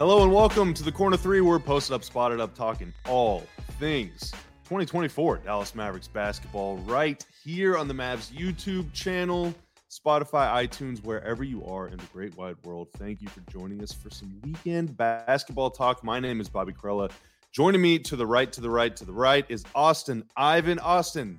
[0.00, 1.42] Hello and welcome to the Corner Three.
[1.42, 3.40] We're posted up, spotted up, talking all
[3.78, 4.30] things
[4.64, 9.54] 2024 Dallas Mavericks basketball right here on the Mavs YouTube channel,
[9.90, 12.88] Spotify, iTunes, wherever you are in the great wide world.
[12.96, 16.02] Thank you for joining us for some weekend basketball talk.
[16.02, 17.10] My name is Bobby Karalla.
[17.52, 20.78] Joining me to the right, to the right, to the right is Austyn Ivan.
[20.78, 21.36] Austyn,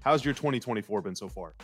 [0.00, 1.54] how's your 2024 been so far?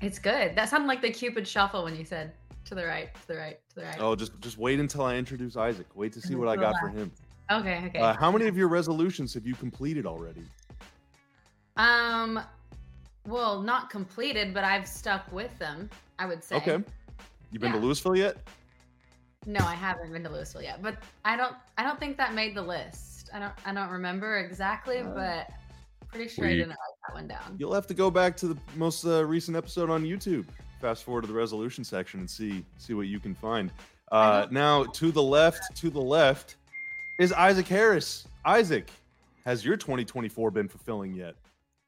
[0.00, 0.56] It's good.
[0.56, 2.32] That sounded like the Cupid shuffle when you said
[2.66, 3.96] to the right, to the right, to the right.
[4.00, 5.86] Oh, just just wait until I introduce Isaac.
[5.94, 7.10] Wait to see what I got for him.
[7.50, 7.98] Okay, okay.
[7.98, 10.44] Uh, how many of your resolutions have you completed already?
[11.76, 12.40] Um,
[13.26, 15.90] well, not completed, but I've stuck with them.
[16.18, 16.56] I would say.
[16.56, 16.82] Okay.
[17.50, 17.78] You been Yeah.
[17.80, 18.36] to Louisville yet?
[19.46, 21.54] No, I haven't been to Louisville yet, but I don't.
[21.76, 23.30] I don't think that made the list.
[23.34, 23.52] I don't.
[23.66, 25.50] I don't remember exactly, Uh, but
[26.08, 26.76] pretty sure I didn't write
[27.08, 27.56] that one down.
[27.58, 30.46] You'll have to go back to the most uh, recent episode on YouTube.
[30.84, 33.72] Fast forward to the resolution section and see see what you can find.
[34.12, 36.56] Uh, now to the left, to the left
[37.18, 38.28] is Isaac Harris.
[38.44, 38.90] Isaac,
[39.46, 41.36] has your 2024 been fulfilling yet?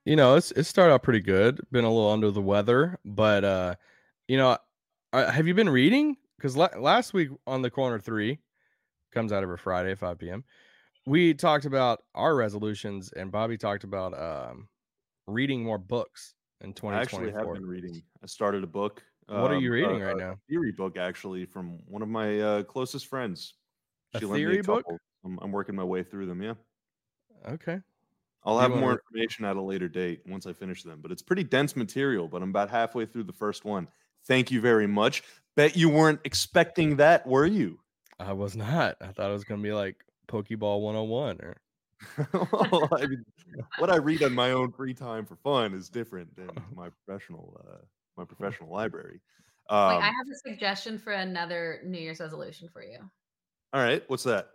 [0.07, 1.61] You know, it's it started out pretty good.
[1.71, 3.75] Been a little under the weather, but uh,
[4.29, 4.57] you know,
[5.13, 6.17] uh, have you been reading?
[6.39, 8.39] Because la- last week on the corner three
[9.13, 10.43] comes out every Friday at 5 p.m.
[11.05, 14.69] We talked about our resolutions, and Bobby talked about um,
[15.27, 18.03] reading more books in I actually have been reading.
[18.23, 19.03] I started a book.
[19.29, 20.39] What are you um, reading a- right a now?
[20.49, 23.55] Theory book, actually, from one of my uh, closest friends.
[24.15, 24.85] A lent me theory book?
[25.25, 26.43] I'm, I'm working my way through them.
[26.43, 26.55] Yeah.
[27.49, 27.81] Okay.
[28.45, 31.43] I'll have more information at a later date once I finish them, but it's pretty
[31.43, 32.29] dense material.
[32.29, 33.89] But I'm about halfway through the first one.
[34.27, 35.25] Thank you very much.
[35.57, 37.81] Bet you weren't expecting that, were you?
[38.21, 38.97] I was not.
[39.01, 39.97] I thought it was gonna be like
[40.29, 41.57] Pokeball 101 or
[42.43, 43.25] Well, I mean,
[43.79, 47.61] what I read on my own free time for fun is different than my professional
[47.67, 47.85] uh,
[48.17, 49.21] my professional library.
[49.71, 52.99] Wait, Um, I have a suggestion for another New Year's resolution for you.
[53.73, 54.51] all right, what's that?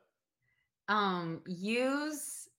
[0.88, 2.50] Um, use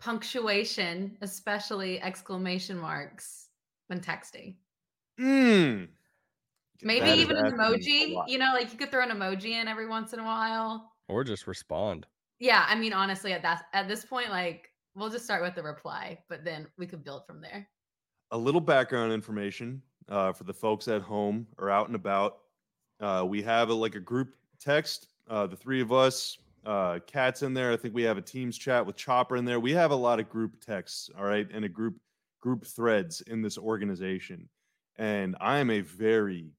[0.00, 3.48] punctuation, especially exclamation marks,
[3.88, 4.56] when texting.
[5.20, 5.88] Mm.
[6.82, 8.28] Maybe That is even an emoji.
[8.28, 10.92] You know, like you could throw an emoji in every once in a while.
[11.08, 12.06] or just respond.
[12.42, 15.62] Yeah, I mean, honestly, at that at this point, like we'll just start with the
[15.62, 17.68] reply, but then we could build from there.
[18.32, 22.38] a little background information uh, for the folks at home or out and about.
[22.98, 27.42] Uh, we have a, like a group text, uh, the three of us, uh, cats
[27.42, 27.72] in there.
[27.72, 29.60] I think we have a Teams chat with Chopper in there.
[29.60, 31.94] We have a lot of group texts, all right, and a group
[32.40, 34.48] group threads in this organization.
[34.96, 36.50] And I am a very,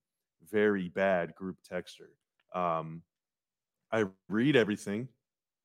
[0.49, 2.07] very bad group texter.
[2.53, 3.01] Um,
[3.91, 5.07] I read everything,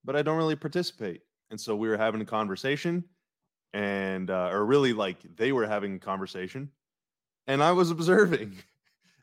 [0.04, 1.22] but I don't really participate.
[1.50, 3.04] And so we were having a conversation
[3.72, 6.70] and uh, or really like they were having a conversation
[7.46, 8.56] and i was observing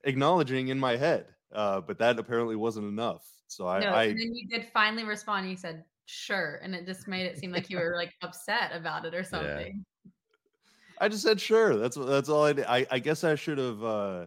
[0.03, 4.19] acknowledging in my head uh, but that apparently wasn't enough so i, no, I and
[4.19, 5.49] then you did finally respond.
[5.49, 9.05] You said sure, and it just made it seem like you were like upset about
[9.05, 9.85] it or something.
[10.99, 11.75] I just said sure.
[11.77, 12.65] That's that's all I did.
[12.65, 13.83] I, I guess I should have.
[13.83, 14.25] Uh,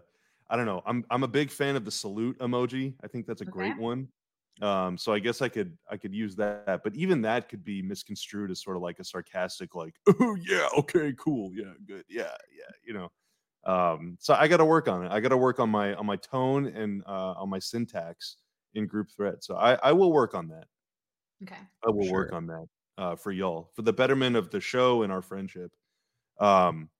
[0.48, 0.82] I don't know.
[0.86, 2.94] I'm I'm a big fan of the salute emoji.
[3.02, 4.08] I think that's a great one.
[4.60, 7.80] Um, so I guess I could I could use that, but even that could be
[7.80, 12.34] misconstrued as sort of like a sarcastic, like, oh yeah, okay, cool, yeah, good, yeah,
[12.50, 13.08] yeah, you know.
[13.64, 15.12] Um, so I got to work on it.
[15.12, 18.36] I got to work on my on my tone and uh, on my syntax
[18.74, 19.44] in group thread.
[19.44, 20.66] So I I will work on that.
[21.44, 21.60] Okay.
[21.86, 22.66] I will work on that
[22.96, 25.70] uh, for y'all for the betterment of the show and our friendship.
[26.40, 26.90] Um,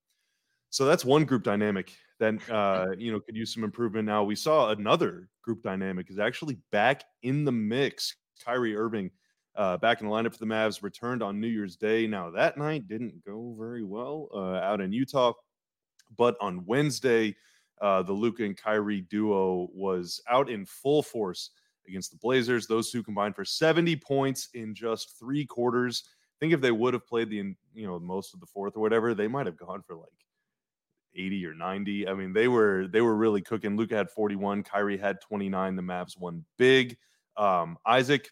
[0.69, 4.05] so that's one group dynamic that uh, you know could use some improvement.
[4.05, 8.15] Now we saw another group dynamic is actually back in the mix.
[8.43, 9.11] Kyrie Irving
[9.55, 12.07] uh, back in the lineup for the Mavs returned on New Year's Day.
[12.07, 15.33] Now that night didn't go very well uh, out in Utah,
[16.17, 17.35] but on Wednesday,
[17.81, 21.51] uh, the Luka and Kyrie duo was out in full force
[21.87, 22.67] against the Blazers.
[22.67, 26.03] Those two combined for 70 points in just three quarters.
[26.07, 28.81] I think if they would have played the you know most of the fourth or
[28.81, 30.09] whatever, they might have gone for like
[31.15, 32.07] 80 or 90.
[32.07, 33.75] I mean, they were they were really cooking.
[33.75, 35.75] Luka had 41, Kyrie had 29.
[35.75, 36.97] The Mavs won big.
[37.37, 38.29] Um, Isaac,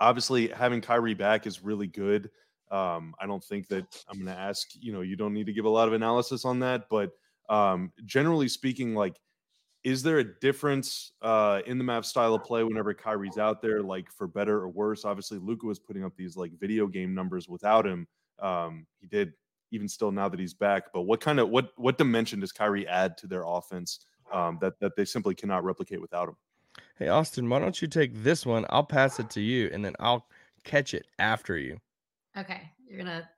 [0.00, 2.30] obviously having Kyrie back is really good.
[2.70, 4.68] Um, I don't think that I'm going to ask.
[4.78, 7.10] You know, you don't need to give a lot of analysis on that, but
[7.48, 9.16] um, generally speaking, like
[9.84, 13.82] is there a difference uh, in the map style of play whenever Kyrie's out there,
[13.82, 15.04] like for better or worse?
[15.04, 18.06] Obviously, Luka was putting up these like video game numbers without him.
[18.38, 19.32] Um, he did
[19.72, 20.92] even still now that he's back.
[20.92, 24.78] But what kind of what what dimension does Kyrie add to their offense um, that
[24.78, 26.36] that they simply cannot replicate without him?
[26.96, 28.64] Hey Austyn, why don't you take this one?
[28.70, 30.28] I'll pass it to you, and then I'll
[30.62, 31.78] catch it after you.
[32.36, 32.70] Okay.
[32.86, 33.28] You're gonna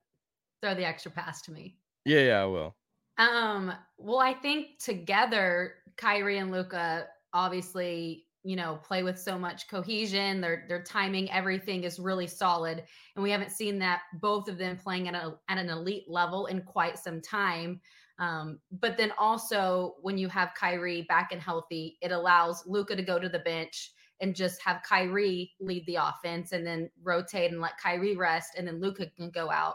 [0.61, 1.77] throw the extra pass to me.
[2.05, 2.75] Yeah, yeah, I will.
[3.19, 9.69] Um, well, I think together, Kyrie and Luka obviously you know, play with so much
[9.69, 10.41] cohesion.
[10.41, 12.85] Their their timing, everything is really solid,
[13.17, 16.47] and we haven't seen that both of them playing at a at an elite level
[16.47, 17.81] in quite some time.
[18.19, 23.03] Um, but then also when you have Kyrie back and healthy, it allows Luka to
[23.03, 27.61] go to the bench and just have Kyrie lead the offense and then rotate and
[27.61, 29.75] let Kyrie rest, and then Luka can go out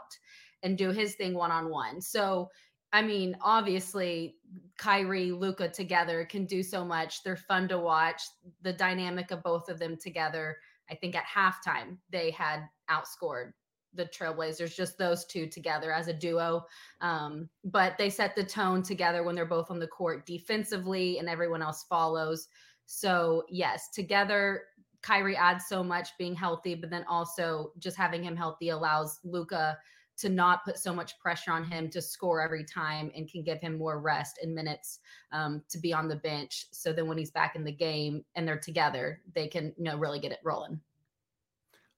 [0.62, 2.02] and do his thing one on one.
[2.02, 2.50] So
[2.92, 4.36] I mean, obviously,
[4.78, 7.24] Kyrie, Luka together can do so much.
[7.24, 8.24] They're fun to watch.
[8.62, 10.58] The dynamic of both of them together.
[10.90, 13.52] I think at halftime they had outscored
[13.94, 16.66] the Trailblazers, just those two together as a duo.
[17.02, 21.30] Um, but they set the tone together when they're both on the court defensively, and
[21.30, 22.48] everyone else follows.
[22.86, 24.64] So yes, together
[25.02, 29.78] Kyrie adds so much being healthy, but then also just having him healthy allows Luka
[30.20, 33.60] to not put so much pressure on him to score every time and can give
[33.60, 35.00] him more rest and minutes
[35.32, 36.66] um, to be on the bench.
[36.72, 39.98] So then when he's back in the game and they're together, they can you know
[39.98, 40.80] really get it rolling.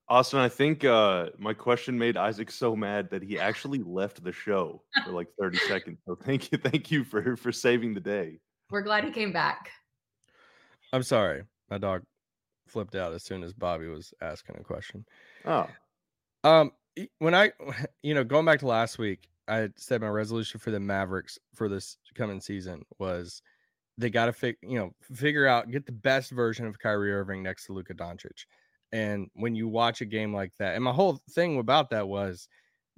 [0.10, 4.32] Austyn, I think uh, my question made Isaac so mad that he actually left the
[4.34, 6.00] show for like 30 seconds.
[6.06, 8.40] So thank you, thank you for for saving the day.
[8.70, 9.70] We're glad he came back.
[10.94, 12.04] I'm sorry, my dog
[12.68, 15.06] flipped out as soon as Bobby was asking a question.
[15.46, 15.68] Oh,
[16.44, 16.72] um,
[17.20, 17.52] when I,
[18.04, 21.68] you know, going back to last week, I said my resolution for the Mavericks for
[21.68, 23.42] this coming season was
[23.98, 27.44] they got to fig, you know, figure out get the best version of Kyrie Irving
[27.44, 28.46] next to Luka Doncic.
[28.92, 32.48] And when you watch a game like that, and my whole thing about that was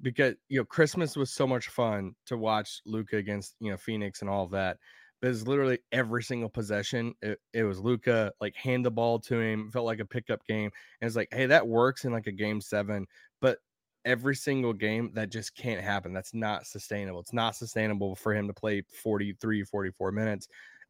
[0.02, 4.22] because you know Christmas was so much fun to watch Luka against you know Phoenix
[4.22, 4.78] and all that.
[5.22, 7.14] But it's literally every single possession.
[7.22, 10.70] It, it was Luka like hand the ball to him, felt like a pickup game.
[11.00, 13.08] And it's like, hey, that works in like a game seven,
[13.40, 13.60] but
[14.06, 16.14] every single game that just can't happen.
[16.14, 17.20] That's not sustainable.
[17.20, 20.48] It's not sustainable for him to play 43, 44 minutes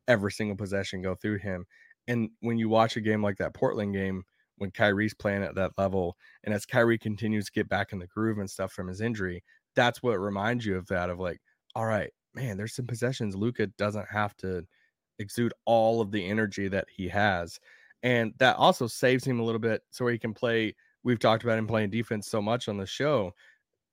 [0.07, 1.65] every single possession go through him.
[2.07, 4.23] And when you watch a game like that Portland game,
[4.57, 8.07] when Kyrie's playing at that level, and as Kyrie continues to get back in the
[8.07, 9.43] groove and stuff from his injury,
[9.75, 11.39] that's what reminds you of that of like,
[11.75, 14.65] all right, man, there's some possessions Luka doesn't have to
[15.19, 17.59] exude all of the energy that he has.
[18.03, 21.57] And that also saves him a little bit so he can play we've talked about
[21.57, 23.33] him playing defense so much on the show,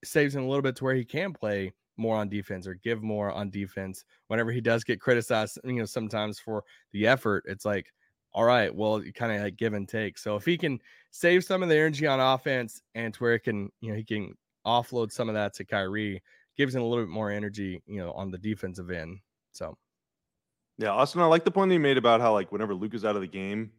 [0.05, 3.03] saves him a little bit to where he can play more on defense or give
[3.03, 4.05] more on defense.
[4.29, 7.93] Whenever he does get criticized, you know, sometimes for the effort, it's like,
[8.33, 10.17] all right, well, kind of like give and take.
[10.17, 10.81] So if he can
[11.11, 14.05] save some of the energy on offense and to where it can, you know, he
[14.05, 14.35] can
[14.67, 16.23] offload some of that to Kyrie,
[16.57, 19.19] gives him a little bit more energy, you know, on the defensive end.
[19.53, 19.77] So
[20.79, 23.05] yeah, Austyn, I like the point that you made about how like whenever Luke is
[23.05, 23.73] out of the game,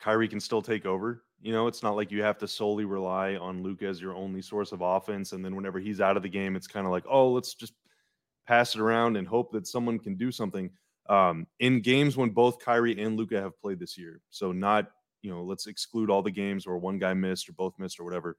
[0.00, 1.22] Kyrie can still take over.
[1.42, 4.40] You know, it's not like you have to solely rely on Luka as your only
[4.40, 5.32] source of offense.
[5.32, 7.74] And then whenever he's out of the game, it's kind of like, oh, let's just
[8.46, 10.70] pass it around and hope that someone can do something.
[11.08, 14.20] Um, in games when both Kyrie and Luka have played this year.
[14.30, 14.88] So not,
[15.22, 18.04] you know, let's exclude all the games where one guy missed or both missed or
[18.04, 18.38] whatever.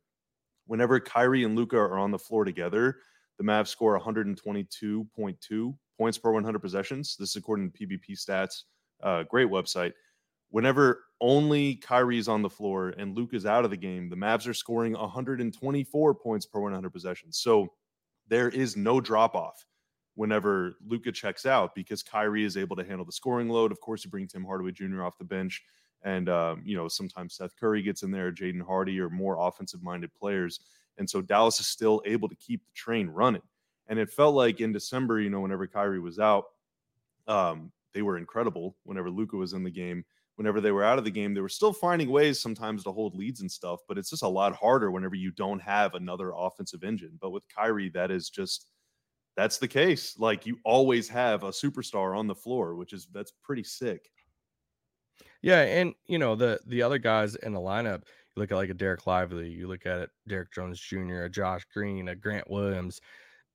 [0.65, 2.99] Whenever Kyrie and Luka are on the floor together,
[3.37, 7.17] the Mavs score 122.2 points per 100 possessions.
[7.19, 8.63] This is according to PBP stats.
[9.01, 9.91] Uh, great website
[10.53, 14.45] whenever only Kyrie's on the floor and Luke is out of the game, the Mavs
[14.45, 17.37] are scoring 124 points per 100 possessions.
[17.37, 17.69] So
[18.27, 19.65] there is no drop off
[20.15, 23.71] whenever Luka checks out because Kyrie is able to handle the scoring load.
[23.71, 25.01] Of course, you bring Tim Hardaway Jr.
[25.01, 25.63] off the bench.
[26.03, 29.81] And, um, you know, sometimes Seth Curry gets in there, Jaden Hardy, or more offensive
[29.81, 30.59] minded players.
[30.97, 33.41] And so Dallas is still able to keep the train running.
[33.87, 36.43] And it felt like in December, you know, whenever Kyrie was out,
[37.27, 40.03] um, they were incredible whenever Luka was in the game
[40.35, 43.15] whenever they were out of the game, they were still finding ways sometimes to hold
[43.15, 46.83] leads and stuff, but it's just a lot harder whenever you don't have another offensive
[46.83, 47.17] engine.
[47.21, 48.67] But with Kyrie, that is just
[49.35, 50.17] that's the case.
[50.17, 54.09] Like you always have a superstar on the floor, which is that's pretty sick.
[55.41, 58.03] Yeah, and you know the the other guys in the lineup.
[58.35, 61.29] You look at like a Dereck Lively, you look at it, Derrick Jones Jr., a
[61.29, 62.99] Josh Green, a Grant Williams.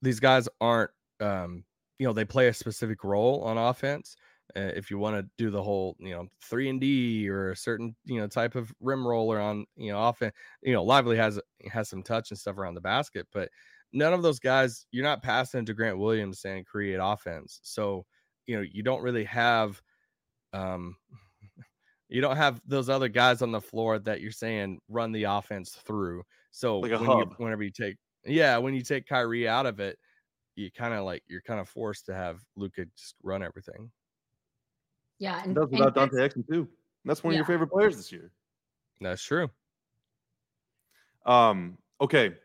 [0.01, 1.65] These guys aren't, um,
[1.97, 4.15] you know, they play a specific role on offense,
[4.55, 7.55] uh, if you want to do the whole you know three and D or a
[7.55, 11.39] certain you know type of rim roller on you know often you know Lively has
[11.71, 13.49] has some touch and stuff around the basket, but
[13.93, 17.59] none of those guys you're not passing to Grant Williams saying create offense.
[17.63, 18.05] So
[18.47, 19.81] you know you don't really have
[20.53, 20.95] um
[22.09, 25.77] you don't have those other guys on the floor that you're saying run the offense
[25.85, 26.23] through.
[26.51, 29.97] So like when you, whenever you take yeah when you take Kyrie out of it,
[30.55, 33.91] you kind of like you're kind of forced to have Luka just run everything.
[35.19, 36.67] Yeah, and, does without Dante Exum too.
[37.05, 38.31] That's one of your favorite players this year.
[39.01, 39.49] That's true.
[41.25, 41.77] Um.
[42.01, 42.35] Okay,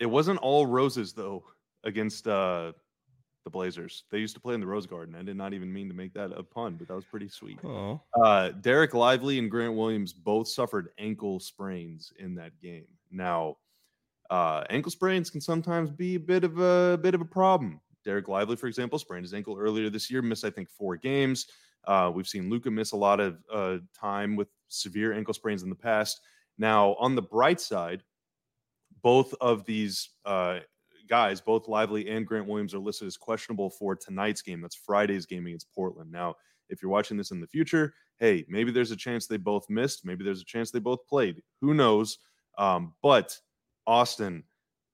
[0.00, 1.44] it wasn't all roses though
[1.84, 2.72] against uh
[3.44, 4.04] the Blazers.
[4.10, 5.14] They used to play in the Rose Garden.
[5.14, 7.58] I did not even mean to make that a pun, but that was pretty sweet.
[7.62, 12.86] Oh, Uh, Dereck Lively and Grant Williams both suffered ankle sprains in that game.
[13.10, 13.58] Now,
[14.30, 17.82] uh, ankle sprains can sometimes be a bit of a bit of a problem.
[18.06, 21.46] Dereck Lively, for example, sprained his ankle earlier this year, missed I think four games.
[21.86, 25.68] Uh, we've seen Luka miss a lot of uh, time with severe ankle sprains in
[25.68, 26.20] the past.
[26.58, 28.02] Now, on the bright side,
[29.02, 30.60] both of these uh,
[31.08, 34.60] guys, both Lively and Grant Williams, are listed as questionable for tonight's game.
[34.60, 36.10] That's Friday's game against Portland.
[36.10, 36.34] Now,
[36.68, 40.04] if you're watching this in the future, hey, maybe there's a chance they both missed.
[40.04, 41.42] Maybe there's a chance they both played.
[41.60, 42.18] Who knows?
[42.56, 43.36] Um, but
[43.88, 44.44] Austyn,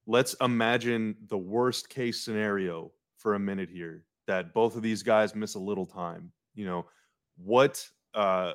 [0.07, 5.35] let's imagine the worst case scenario for a minute here that both of these guys
[5.35, 6.33] miss a little time.
[6.61, 6.87] You know,
[7.39, 8.53] what uh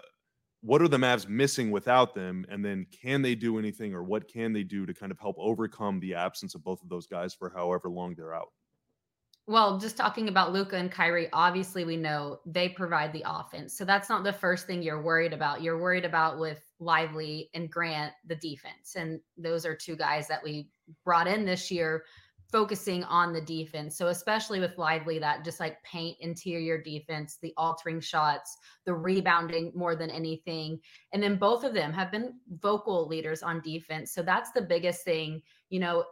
[0.61, 2.45] what are the Mavs missing without them?
[2.49, 5.35] And then can they do anything or what can they do to kind of help
[5.39, 8.49] overcome the absence of both of those guys for however long they're out?
[9.47, 13.77] Well, just talking about Luka and Kyrie, obviously we know they provide the offense.
[13.77, 15.61] So that's not the first thing you're worried about.
[15.61, 18.95] You're worried about with Lively and Grant the defense.
[18.95, 20.69] And those are two guys that we
[21.03, 22.05] brought in this year
[22.55, 23.97] focusing on the defense.
[23.97, 29.73] So especially with Lively that just like paint interior defense, the altering shots, the rebounding
[29.75, 30.79] more than anything.
[31.11, 34.13] And then both of them have been vocal leaders on defense.
[34.13, 36.05] So that's the biggest thing, you know,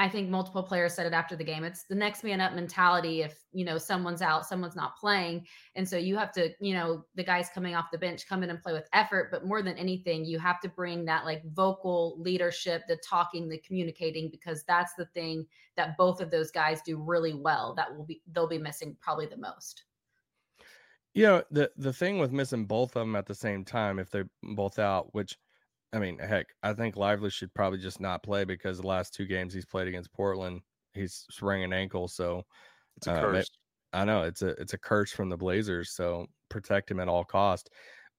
[0.00, 1.62] I think multiple players said it after the game.
[1.62, 3.20] It's the next man up mentality.
[3.20, 7.04] If you know someone's out, someone's not playing, and so you have to, you know,
[7.16, 9.28] the guys coming off the bench come in and play with effort.
[9.30, 13.58] But more than anything, you have to bring that like vocal leadership, the talking, the
[13.58, 17.74] communicating, because that's the thing that both of those guys do really well.
[17.74, 19.84] That will be they'll be missing probably the most.
[21.14, 24.10] you know the the thing with missing both of them at the same time, if
[24.10, 25.36] they're both out, which
[25.92, 29.26] I mean, heck, I think Lively should probably just not play because the last two
[29.26, 30.62] games he's played against Portland,
[30.94, 32.08] he's sprained an ankle.
[32.08, 32.44] So
[32.96, 33.42] It's a Uh.
[33.94, 35.92] I know it's a it's a curse from the Blazers.
[35.92, 37.70] So protect him at all cost.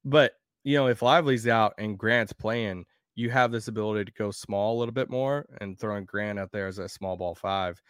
[0.06, 2.86] But you know, if Lively's out and Grant's playing,
[3.16, 6.52] you have this ability to go small a little bit more and throwing Grant out
[6.52, 7.82] there as a small ball five.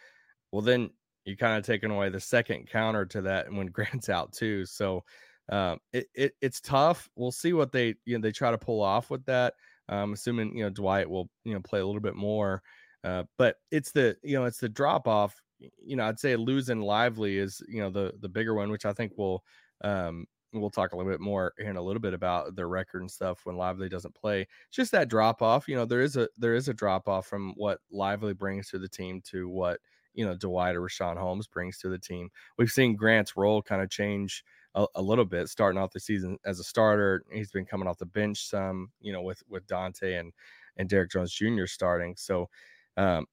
[0.52, 0.90] Well, then
[1.24, 4.66] you kind of taking away the second counter to that when Grant's out too.
[4.66, 5.04] So
[5.50, 7.08] um, it, it it's tough.
[7.16, 9.54] We'll see what they you know they try to pull off with that.
[9.92, 12.62] Um, assuming you know Dwight will you know play a little bit more,
[13.04, 15.40] uh, but it's the you know it's the drop off.
[15.84, 18.92] You know, I'd say losing Lively is you know the the bigger one, which I
[18.92, 19.44] think will
[19.82, 23.10] um, we'll talk a little bit more in a little bit about their record and
[23.10, 24.42] stuff when Lively doesn't play.
[24.42, 25.68] It's just that drop off.
[25.68, 28.78] You know, there is a there is a drop off from what Lively brings to
[28.78, 29.80] the team to what
[30.14, 32.30] you know Dwight or Richaun Holmes brings to the team.
[32.58, 34.44] We've seen Grant's role kind of change
[34.74, 37.24] a, a little bit starting off the season as a starter.
[37.30, 40.32] He's been coming off the bench some, you know, with with Dante and
[40.76, 41.66] and Derrick Jones Jr.
[41.66, 42.14] starting.
[42.16, 42.48] So
[42.96, 43.26] um,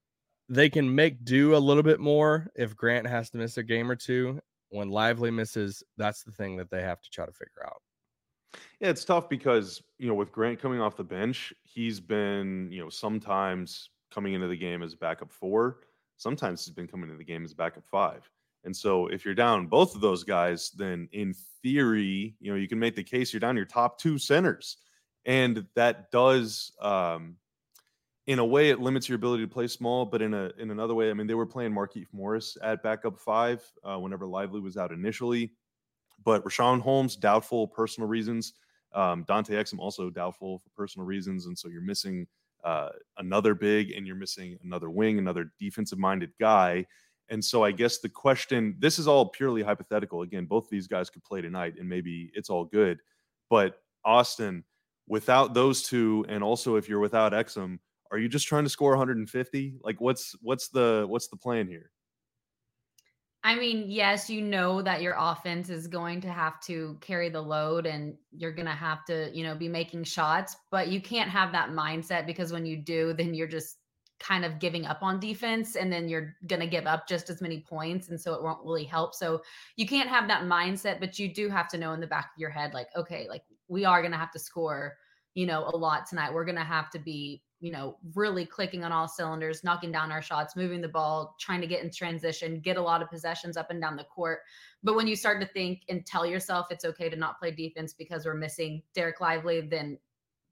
[0.48, 3.90] they can make do a little bit more if Grant has to miss a game
[3.90, 4.40] or two.
[4.70, 7.82] When Lively misses, that's the thing that they have to try to figure out.
[8.80, 12.82] Yeah, it's tough because, you know, with Grant coming off the bench, he's been, you
[12.82, 15.78] know, sometimes coming into the game as backup four,
[16.16, 18.28] sometimes he's been coming into the game as backup five.
[18.64, 22.68] And so if you're down both of those guys, then in theory, you know, you
[22.68, 24.78] can make the case you're down your top two centers.
[25.24, 27.36] And that does um
[28.26, 30.94] in a way it limits your ability to play small, but in a in another
[30.94, 34.76] way, I mean, they were playing Markieff Morris at backup five uh, whenever Lively was
[34.76, 35.52] out initially.
[36.22, 38.52] But Richaun Holmes, doubtful personal reasons.
[38.92, 42.26] Um, Dante Exum also doubtful for personal reasons, and so you're missing
[42.62, 46.86] uh, another big, and you're missing another wing, another defensive-minded guy.
[47.30, 50.22] And so I guess the question, this is all purely hypothetical.
[50.22, 52.98] Again, both these guys could play tonight, and maybe it's all good.
[53.48, 54.64] But Austyn,
[55.06, 57.78] without those two, and also if you're without Exum,
[58.10, 59.74] are you just trying to score 150?
[59.82, 61.92] Like, what's what's the what's the plan here?
[63.42, 67.40] I mean, yes, you know that your offense is going to have to carry the
[67.40, 71.30] load and you're going to have to, you know, be making shots, but you can't
[71.30, 73.78] have that mindset because when you do, then you're just
[74.20, 77.40] kind of giving up on defense and then you're going to give up just as
[77.40, 79.14] many points and so it won't really help.
[79.14, 79.42] So
[79.76, 82.40] you can't have that mindset, but you do have to know in the back of
[82.40, 84.96] your head like okay, like we are going to have to score,
[85.34, 86.32] you know, a lot tonight.
[86.32, 90.10] We're going to have to be you know, really clicking on all cylinders, knocking down
[90.10, 93.56] our shots, moving the ball, trying to get in transition, get a lot of possessions
[93.56, 94.40] up and down the court.
[94.82, 97.92] But when you start to think and tell yourself it's okay to not play defense
[97.92, 99.98] because we're missing Dereck Lively, then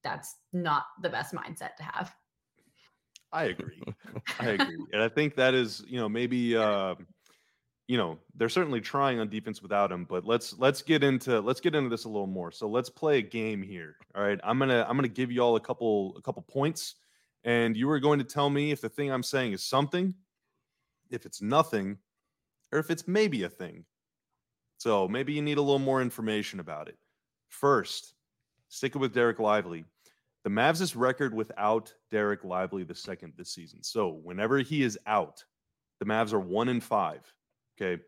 [0.05, 2.15] that's not the best mindset to have.
[3.33, 3.83] I agree.
[4.41, 4.79] I agree.
[4.93, 6.95] And I think that is, you know, maybe uh,
[7.89, 11.61] you know, they're certainly trying on defense without him, but let's let's get into let's
[11.61, 12.53] get into this a little more.
[12.53, 13.97] So let's play a game here.
[14.15, 14.39] All right.
[14.45, 16.97] I'm gonna I'm gonna give you all a couple a couple points,
[17.45, 20.15] and you are going to tell me if the thing I'm saying is something.
[21.11, 21.97] If it's nothing,
[22.71, 23.87] or if it's maybe a thing.
[24.77, 26.99] So maybe you need a little more information about it.
[27.49, 28.13] First,
[28.69, 29.85] sticking with Dereck Lively,
[30.45, 33.83] the Mavs' record without Dereck Lively the second this season.
[33.83, 35.45] So whenever he is out,
[36.01, 37.21] the Mavs are one in five.
[37.81, 38.03] Okay.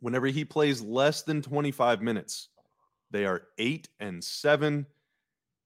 [0.00, 2.48] Whenever he plays less than 25 minutes,
[3.10, 4.86] they are eight and seven.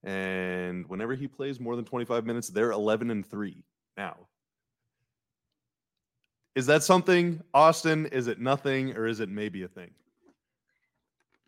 [0.02, 3.64] And whenever he plays more than 25 minutes, they're 11 and three
[3.96, 4.16] now.
[6.54, 8.12] Is that something, Austyn?
[8.12, 9.90] Is it nothing or is it maybe a thing?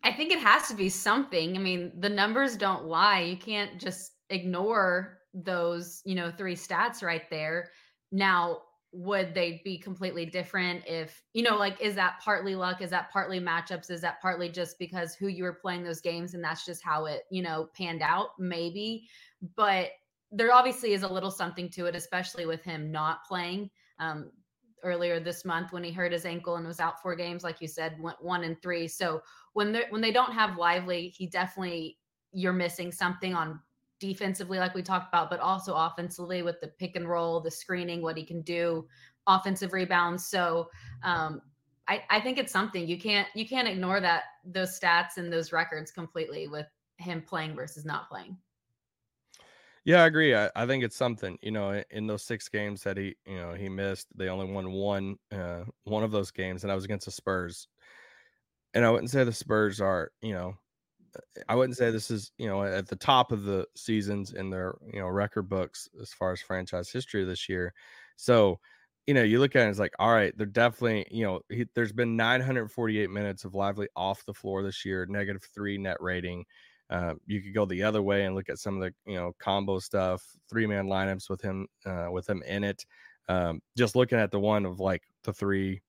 [0.03, 1.55] I think it has to be something.
[1.55, 3.21] I mean, the numbers don't lie.
[3.21, 7.69] You can't just ignore those, you know, three stats right there.
[8.11, 8.61] Now,
[8.93, 12.81] would they be completely different if, you know, like, is that partly luck?
[12.81, 13.91] Is that partly matchups?
[13.91, 17.05] Is that partly just because who you were playing those games and that's just how
[17.05, 18.29] it, you know, panned out?
[18.39, 19.07] Maybe.
[19.55, 19.89] But
[20.31, 23.69] there obviously is a little something to it, especially with him not playing.
[23.99, 24.31] Um,
[24.83, 27.67] earlier this month when he hurt his ankle and was out four games, like you
[27.67, 28.87] said, went one and three.
[28.87, 29.21] So
[29.53, 31.97] when they when they don't have Lively, he definitely
[32.31, 33.59] you're missing something on
[33.99, 38.01] defensively, like we talked about, but also offensively with the pick and roll, the screening,
[38.01, 38.87] what he can do,
[39.27, 40.25] offensive rebounds.
[40.25, 40.69] So
[41.03, 41.41] um,
[41.87, 45.51] I, I think it's something you can't you can't ignore that those stats and those
[45.51, 48.37] records completely with him playing versus not playing.
[49.85, 50.35] Yeah, I agree.
[50.35, 51.37] I, I think it's something.
[51.41, 54.73] You know, in those six games that he, you know, he missed, they only won
[54.73, 57.69] one, uh, one of those games, and I was against the Spurs.
[58.73, 60.55] And I wouldn't say the Spurs are, you know,
[61.47, 64.75] I wouldn't say this is, you know, at the top of the seasons in their,
[64.91, 67.73] you know, record books as far as franchise history this year.
[68.15, 68.59] So,
[69.05, 71.65] you know, you look at it, it's like, all right, they're definitely, you know, he,
[71.75, 76.45] there's been 948 minutes of lively off the floor this year, negative three net rating.
[76.89, 79.33] Uh, you could go the other way and look at some of the you know
[79.39, 82.85] combo stuff, three man lineups with him uh, with him in it.
[83.27, 85.81] Um, just looking at the one of like the three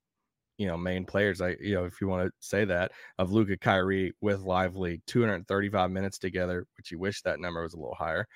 [0.58, 3.56] you know main players, I you know if you want to say that of Luka
[3.56, 8.26] Kyrie with Lively, 235 minutes together, which you wish that number was a little higher.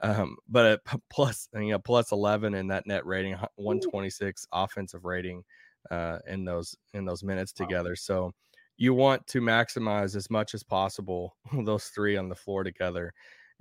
[0.00, 5.42] Um, but plus you know plus 11 in that net rating, 126 offensive rating
[5.90, 7.96] uh, in those in those minutes together.
[7.96, 8.32] So
[8.76, 13.12] you want to maximize as much as possible those three on the floor together.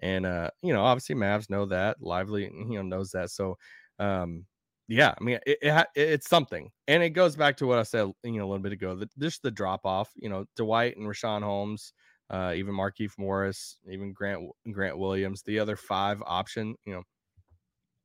[0.02, 3.30] And uh, you know, obviously Mavs know that, Lively, you know, knows that.
[3.32, 3.58] So
[4.00, 4.46] um,
[4.90, 8.12] yeah, I mean, it, it, it's something, and it goes back to what I said,
[8.24, 8.96] you know, a little bit ago.
[8.96, 11.94] That just the drop off, you know, Dwight and Richaun Holmes,
[12.32, 17.04] uh, even Markieff Morris, even Grant Grant Williams, the other five option, you know,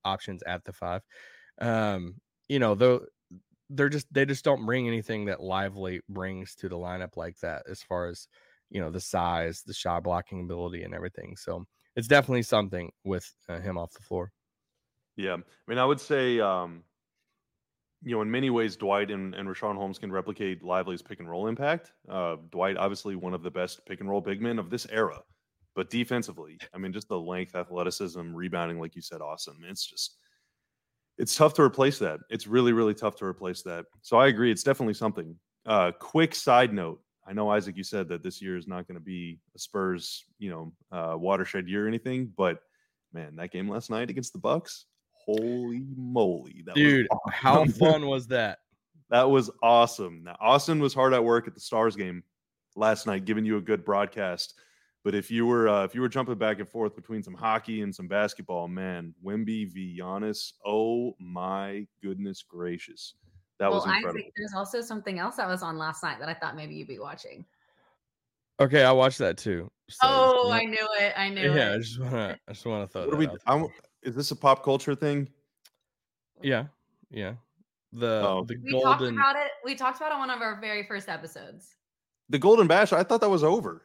[0.04, 1.00] options at the five.
[1.58, 2.16] Um,
[2.48, 3.06] you know, though
[3.70, 7.62] they're just they just don't bring anything that Lively brings to the lineup like that
[7.66, 8.28] as far as
[8.68, 11.34] you know the size, the shot blocking ability, and everything.
[11.38, 11.64] So
[11.96, 14.32] it's definitely something with uh, him off the floor.
[15.16, 16.82] Yeah, I mean, I would say, um,
[18.02, 21.30] you know, in many ways, Dwight and, and Richaun Holmes can replicate Lively's pick and
[21.30, 21.92] roll impact.
[22.08, 25.20] Uh, Dwight, obviously, one of the best pick and roll big men of this era,
[25.74, 29.58] but defensively, I mean, just the length, athleticism, rebounding, like you said, awesome.
[29.68, 30.18] It's just
[31.16, 32.20] it's tough to replace that.
[32.28, 33.86] It's really, really tough to replace that.
[34.02, 34.50] So I agree.
[34.50, 35.36] It's definitely something.
[35.64, 37.00] Uh, quick side note.
[37.26, 40.24] I know Isaac, you said that this year is not going to be a Spurs,
[40.38, 42.58] you know, uh, watershed year or anything, but
[43.12, 44.86] man, that game last night against the Bucks,
[45.24, 47.32] holy moly, that dude, awesome.
[47.32, 48.58] how fun was that?
[49.10, 50.24] That was awesome.
[50.24, 52.22] Now, Austyn was hard at work at the Stars game
[52.76, 54.54] last night, giving you a good broadcast.
[55.04, 57.82] But if you were uh, if you were jumping back and forth between some hockey
[57.82, 63.14] and some basketball, man, Wemby v Giannis, oh my goodness gracious,
[63.58, 64.20] that well, was incredible.
[64.20, 66.88] Isaac, there's also something else that was on last night that I thought maybe you'd
[66.88, 67.44] be watching.
[68.60, 69.70] Okay, I watched that too.
[69.90, 71.12] So, oh, I knew it.
[71.16, 71.56] I knew yeah, it.
[71.56, 73.66] Yeah, I just wanna I just wanna throw what we, I'm,
[74.04, 75.28] is this a pop culture thing?
[76.42, 76.66] Yeah,
[77.10, 77.34] yeah.
[77.92, 78.44] The oh.
[78.46, 78.82] the we golden...
[78.82, 79.50] talked about it.
[79.64, 81.76] We talked about it on one of our very first episodes.
[82.28, 82.92] The Golden Bash.
[82.92, 83.82] I thought that was over.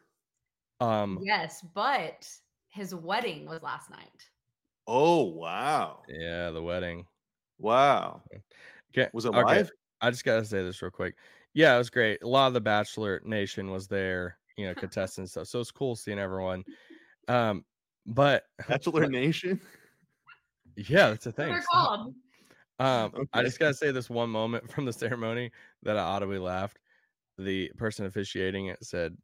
[0.80, 2.28] Um, yes, but
[2.70, 4.30] his wedding was last night.
[4.88, 6.00] Oh wow!
[6.08, 7.06] Yeah, the wedding.
[7.60, 8.22] Wow.
[8.92, 9.42] Okay, was it okay.
[9.42, 9.72] live?
[10.02, 11.16] I just gotta say this real quick.
[11.54, 12.24] Yeah, it was great.
[12.24, 15.48] A lot of the Bachelor Nation was there, you know, contestants stuff.
[15.48, 16.64] So it's cool seeing everyone.
[17.28, 17.66] Um,
[18.06, 19.60] but Bachelor Nation.
[20.88, 21.52] Yeah, that's a thing.
[21.52, 22.14] They're called.
[22.80, 23.28] Um, okay.
[23.34, 25.52] I just gotta say this one moment from the ceremony
[25.84, 26.80] that I audibly laughed.
[27.38, 29.18] The person officiating it said,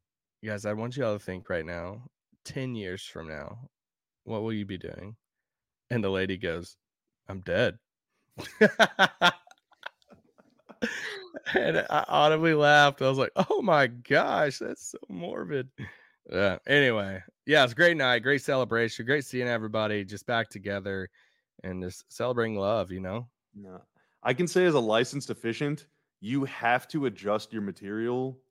[0.43, 2.03] guys, I want you all to think right now
[2.45, 3.57] 10 years from now,
[4.23, 5.15] what will you be doing?
[5.89, 6.77] And the lady goes,
[7.27, 7.77] I'm dead.
[11.53, 13.01] and I audibly laughed.
[13.01, 15.69] I was like, oh my gosh, that's so morbid.
[16.31, 16.57] Yeah.
[16.67, 21.09] Anyway, yeah, it's a great night, great celebration, great seeing everybody just back together
[21.65, 23.29] and just celebrating love, you know?
[23.53, 23.79] Yeah.
[24.23, 25.87] I can say as a licensed officiant,
[26.21, 28.41] you have to adjust your material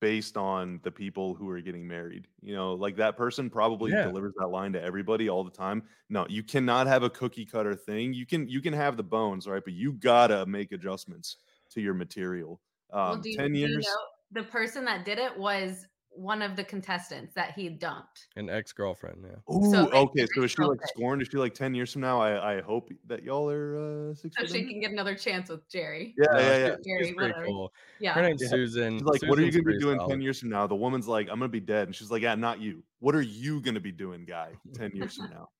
[0.00, 2.28] based on the people who are getting married.
[2.42, 4.02] You know, like that person probably Yeah.
[4.02, 5.88] delivers that line to everybody all the time.
[6.08, 8.12] No, you cannot have a cookie cutter thing.
[8.14, 9.64] You can you can have the bones, right?
[9.64, 11.38] But you gotta make adjustments
[11.70, 12.60] to your material.
[12.90, 13.86] Um, well, do you, ten do you years.
[13.86, 18.28] know the person that did it was one of the contestants that he dumped.
[18.36, 19.24] An ex girlfriend.
[19.24, 19.54] Yeah.
[19.54, 20.26] Ooh, So okay.
[20.34, 21.22] So is she like scorned?
[21.22, 22.20] Is she like ten years from now?
[22.20, 25.68] I I hope that y'all are uh, six So she can get another chance with
[25.68, 26.14] Gerry.
[26.18, 26.76] Yeah, yeah, yeah.
[26.84, 27.72] Gerry, She's pretty cool.
[27.98, 28.12] Yeah.
[28.12, 28.48] Her name's Yeah.
[28.48, 28.98] Susan.
[28.98, 30.10] She's like, what are you gonna be doing solid.
[30.10, 30.66] 10 years from now?
[30.66, 31.88] The woman's like, I'm gonna be dead.
[31.88, 32.82] And she's like, Yeah, not you.
[33.00, 35.48] What are you gonna be doing, guy, 10 years from now?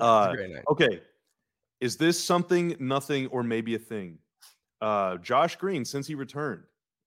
[0.00, 0.32] Uh,
[0.70, 1.00] okay.
[1.80, 4.18] Is this something, nothing, or maybe a thing?
[4.80, 6.62] Uh, Josh Green, since he returned.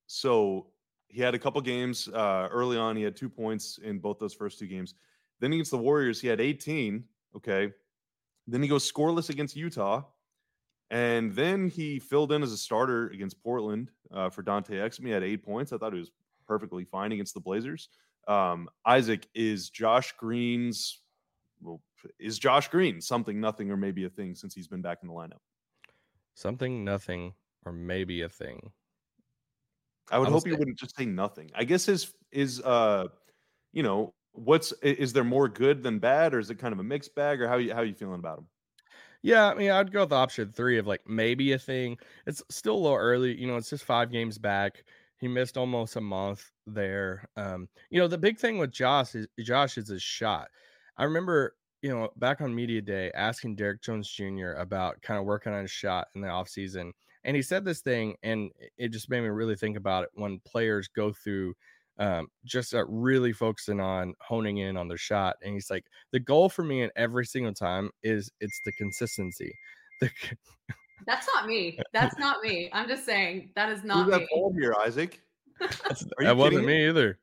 [0.08, 0.67] So
[1.12, 2.95] he had a couple games uh, early on.
[2.95, 4.93] He had two points in both those first two games.
[5.39, 7.04] Then against the Warriors, he had 18.
[7.36, 7.71] Okay.
[8.47, 10.04] Then he goes scoreless against Utah.
[10.89, 15.06] And then he filled in as a starter against Portland uh, for Dante Exum.
[15.06, 15.71] He had eight points.
[15.71, 16.12] I thought he was
[16.47, 17.89] perfectly fine against the Blazers.
[18.28, 21.00] Um, Isaac, is Josh Green's
[21.62, 21.82] well,
[22.19, 25.13] is Josh Green something, nothing, or maybe a thing since he's been back in the
[25.13, 25.39] lineup?
[26.34, 27.34] Something, nothing,
[27.65, 28.71] or maybe a thing.
[30.09, 31.51] I would I hope would you wouldn't just say nothing.
[31.53, 33.07] I guess his is uh,
[33.73, 36.83] you know, what's is there more good than bad, or is it kind of a
[36.83, 38.47] mixed bag, or how you how you feeling about him?
[39.23, 41.97] Yeah, I mean, I'd go with option three of like maybe a thing.
[42.25, 43.57] It's still a little early, you know.
[43.57, 44.83] It's just five games back.
[45.17, 47.29] He missed almost a month there.
[47.35, 50.49] Um, you know, the big thing with Josh is Josh is his shot.
[50.97, 54.53] I remember, you know, back on media day asking Derrick Jones Jr.
[54.57, 56.91] about kind of working on his shot in the offseason.
[57.23, 60.10] And he said this thing, and it- it just made me really think about it
[60.13, 61.53] when players go through
[61.97, 65.36] um, just uh, really focusing on honing in on their shot.
[65.43, 69.53] And he's like, the goal for me in every single time is it's the consistency.
[70.01, 70.36] The, c-
[71.05, 71.77] That's not me.
[71.93, 72.71] That's not me.
[72.73, 74.51] I'm just saying that is not Who's that me.
[74.60, 75.21] here, Isaac?
[75.62, 75.67] Are
[76.19, 77.19] you that wasn't me either.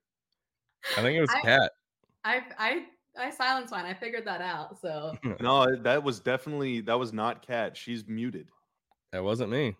[0.96, 1.72] I think it was I- Cat.
[2.24, 2.84] I I
[3.18, 3.84] I silenced mine.
[3.84, 4.80] I figured that out.
[4.80, 7.76] So No, that was definitely that was not Cat.
[7.76, 8.48] She's muted.
[9.10, 9.74] That wasn't me.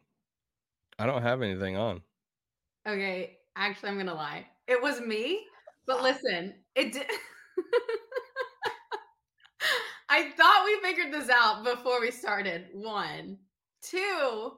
[0.98, 2.02] I don't have anything on.
[2.86, 4.46] okay, actually, I'm gonna lie.
[4.66, 5.44] It was me.
[5.86, 6.02] But ah.
[6.02, 7.06] listen, it did.
[10.10, 12.66] I thought we figured this out before we started.
[12.72, 13.38] One,
[13.82, 14.52] two.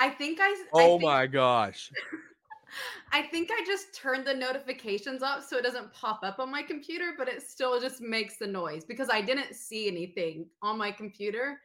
[0.00, 0.46] I think I.
[0.48, 1.90] I Oh think- my gosh.
[3.12, 6.62] I think I just turned the notifications up so it doesn't pop up on my
[6.62, 10.90] computer, but it still just makes the noise because I didn't see anything on my
[10.92, 11.60] computer.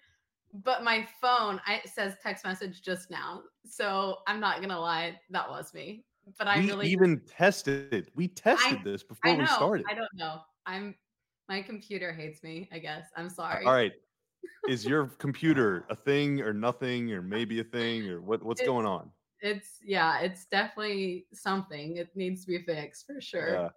[0.54, 3.42] But my phone, I, it says text message just now.
[3.66, 6.06] So I'm not gonna lie, that was me.
[6.38, 7.92] But I we really, even tested.
[7.94, 8.10] It.
[8.16, 9.86] We tested this before I know, we started.
[9.90, 10.38] I don't know.
[10.66, 10.96] I'm
[11.50, 12.70] my computer hates me.
[12.72, 13.66] I guess I'm sorry.
[13.66, 13.92] All right.
[14.70, 18.72] Is your computer a thing or nothing or maybe a thing or what, what's It's-
[18.72, 19.10] going on?
[19.42, 21.98] It's yeah, it's definitely something.
[21.98, 23.70] It needs to be fixed for sure.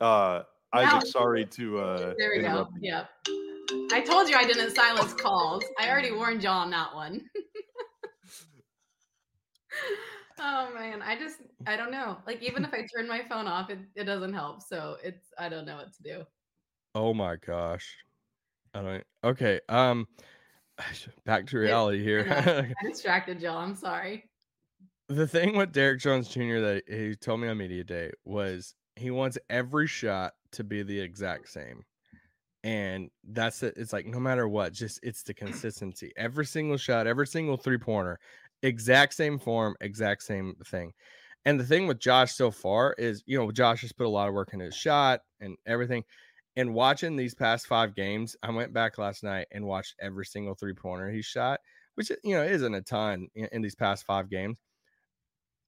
[0.00, 0.06] Yeah.
[0.06, 0.42] Uh
[0.74, 2.46] Now- Isaac, sorry to uh There we go.
[2.46, 2.92] interrupt you.
[2.92, 3.10] Yep.
[3.70, 5.62] I told you I didn't silence calls.
[5.78, 7.22] I already warned y'all on that one.
[10.38, 12.18] oh man, I just I don't know.
[12.26, 14.62] Like even if I turn my phone off, it, it doesn't help.
[14.62, 16.24] So it's I don't know what to do.
[16.94, 17.96] Oh my gosh.
[18.74, 19.60] I don't okay.
[19.68, 20.06] Um
[21.26, 22.26] back to reality here.
[22.80, 23.58] I distracted y'all.
[23.58, 24.24] I'm sorry.
[25.08, 26.60] the thing with Derrick Jones Jr.
[26.60, 30.98] that he told me on media day was he wants every shot to be the
[30.98, 31.84] exact same.
[32.64, 33.74] And that's it.
[33.76, 35.38] It's like no matter what, just it's the mm.
[35.38, 36.12] consistency.
[36.16, 38.18] Every single shot, every single three pointer,
[38.62, 40.92] exact same form, exact same thing.
[41.44, 44.28] And the thing with Josh so far is, you know, Josh has put a lot
[44.28, 46.04] of work in his shot and everything.
[46.56, 50.54] And watching these past five games, I went back last night and watched every single
[50.54, 51.60] three pointer he shot,
[51.94, 54.58] which you know isn't a ton in, in these past five games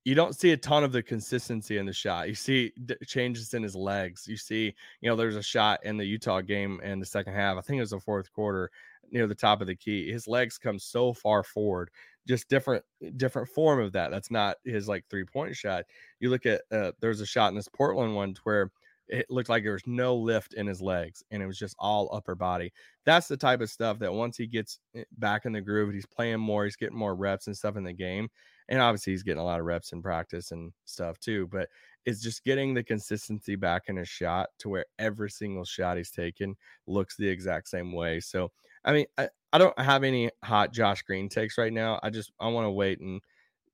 [0.05, 2.29] you don't see a ton of the consistency in the shot.
[2.29, 4.27] You see d- changes in his legs.
[4.27, 7.59] You see, you know, there's a shot in the Utah game in the second half.
[7.59, 8.71] I think it was the fourth quarter
[9.11, 10.11] near the top of the key.
[10.11, 11.91] His legs come so far forward,
[12.27, 12.85] just different,
[13.17, 14.11] different form of that.
[14.11, 15.85] That's not his like three point shot.
[16.19, 18.71] You look at, uh, there's a shot in this Portland one where
[19.09, 22.09] it looked like there was no lift in his legs and it was just all
[22.13, 22.73] upper body.
[23.05, 26.07] That's the type of stuff that once he gets eh, back in the groove, he's
[26.07, 28.29] playing more, he's getting more reps and stuff in the game
[28.71, 31.69] and obviously he's getting a lot of reps in practice and stuff too but
[32.07, 36.11] it's just getting the consistency back in his shot to where every single shot he's
[36.11, 36.57] taken
[36.87, 38.51] looks the exact same way so
[38.85, 42.33] i mean i, I don't have any hot josh green takes right now i just
[42.41, 43.21] i want to wait and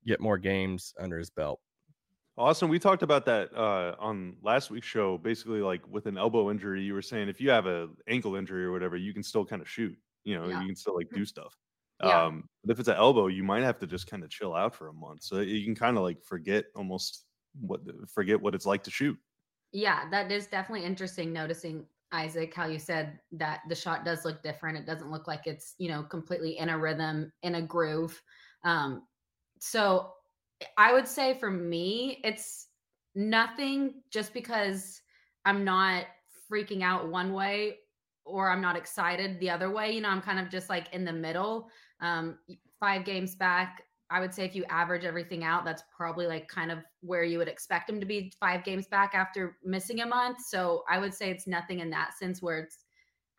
[0.05, 1.61] get more games under his belt
[2.37, 2.69] Awesome.
[2.69, 5.17] we talked about that uh, on last week's show.
[5.17, 8.63] Basically, like with an elbow injury, you were saying if you have a ankle injury
[8.63, 9.97] or whatever, you can still kind of shoot.
[10.23, 10.61] You know, Yeah.
[10.61, 11.57] you can still like do stuff.
[12.03, 12.25] Yeah.
[12.25, 14.75] Um, but if it's an elbow, you might have to just kind of chill out
[14.75, 17.25] for a month, so you can kind of like forget almost
[17.59, 19.17] what forget what it's like to shoot.
[19.71, 24.41] Yeah, that is definitely interesting noticing Isaac how you said that the shot does look
[24.41, 24.77] different.
[24.77, 28.21] It doesn't look like it's, you know, completely in a rhythm, in a groove.
[28.63, 29.07] Um
[29.59, 30.13] so
[30.77, 32.67] I would say for me it's
[33.15, 35.01] nothing just because
[35.45, 36.05] I'm not
[36.49, 37.79] freaking out one way
[38.25, 39.91] or I'm not excited the other way.
[39.91, 41.69] You know, I'm kind of just like in the middle.
[42.01, 42.37] Um,
[42.79, 46.71] five games back, I would say if you average everything out, that's probably like kind
[46.71, 50.37] of where you would expect him to be five games back after missing a month.
[50.45, 52.85] So I would say it's nothing in that sense where it's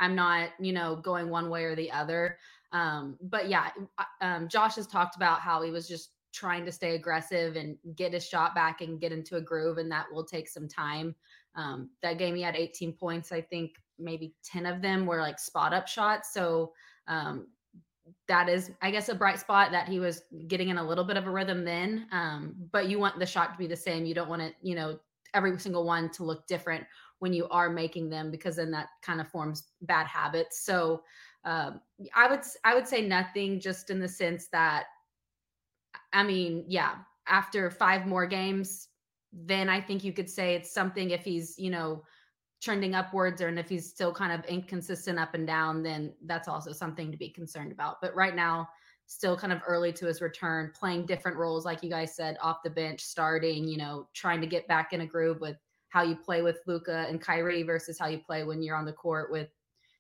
[0.01, 2.39] I'm not, you know, going one way or the other.
[2.73, 3.71] Um, but yeah,
[4.21, 8.13] um, Josh has talked about how he was just trying to stay aggressive and get
[8.13, 11.15] his shot back and get into a groove, and that will take some time.
[11.55, 13.33] Um, that game he had 18 points.
[13.33, 16.33] I think maybe 10 of them were like spot up shots.
[16.33, 16.73] So
[17.09, 17.49] um,
[18.29, 21.17] that is, I guess, a bright spot that he was getting in a little bit
[21.17, 22.07] of a rhythm then.
[22.13, 24.05] Um, but you want the shot to be the same.
[24.05, 24.99] You don't want it, you know,
[25.35, 26.85] every single one to look different
[27.19, 30.65] when you are making them because then that kind of forms bad habits.
[30.65, 31.03] So
[31.45, 31.81] um,
[32.15, 34.85] I would I would say nothing, just in the sense that,
[36.13, 38.89] I mean, yeah, after five more games,
[39.33, 42.03] then I think you could say it's something if he's, you know,
[42.61, 46.49] trending upwards or and if he's still kind of inconsistent up and down, then that's
[46.49, 48.01] also something to be concerned about.
[48.01, 48.69] But right now,
[49.07, 52.63] still kind of early to his return, playing different roles, like you guys said, off
[52.63, 55.57] the bench, starting, you know, trying to get back in a groove with
[55.89, 58.93] how you play with Luka and Kyrie versus how you play when you're on the
[58.93, 59.49] court with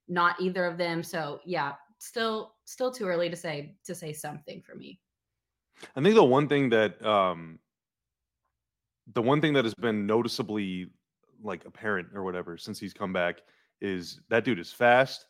[0.08, 1.02] not either of them.
[1.02, 5.00] So yeah, still still too early to say to say something for me.
[5.96, 7.58] I think the one thing that um
[9.14, 10.90] the one thing that has been noticeably
[11.42, 13.42] like apparent or whatever since he's come back
[13.80, 15.26] is that dude is fast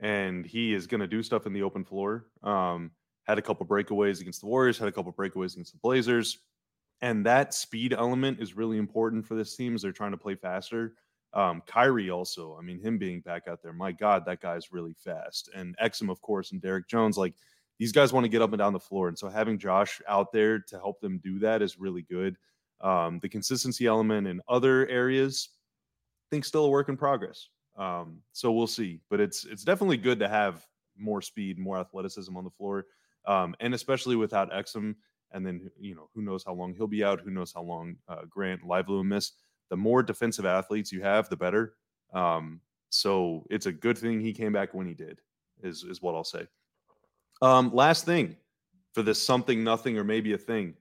[0.00, 2.26] and he is going to do stuff in the open floor.
[2.42, 2.90] Um,
[3.24, 6.38] had a couple breakaways against the Warriors, had a couple breakaways against the Blazers,
[7.02, 10.34] and that speed element is really important for this team as they're trying to play
[10.34, 10.94] faster.
[11.32, 14.94] Um, Kyrie also, I mean, him being back out there, my God, that guy's really
[14.94, 15.48] fast.
[15.54, 17.34] And Exum, of course, and Derrick Jones, like
[17.78, 19.08] these guys want to get up and down the floor.
[19.08, 22.36] And so having Josh out there to help them do that is really good.
[22.82, 25.50] Um, the consistency element in other areas,
[26.26, 27.48] I think still a work in progress.
[27.76, 30.66] Um, so we'll see, but it's it's definitely good to have
[30.96, 32.86] more speed, more athleticism on the floor,
[33.26, 34.94] um, and especially without Exum.
[35.32, 37.20] And then you know who knows how long he'll be out?
[37.20, 39.32] Who knows how long uh, Grant Lively will miss?
[39.70, 41.74] The more defensive athletes you have, the better.
[42.12, 45.20] Um, so it's a good thing he came back when he did.
[45.62, 46.46] Is is what I'll say.
[47.42, 48.36] Um, last thing
[48.92, 50.74] for this something, nothing, or maybe a thing.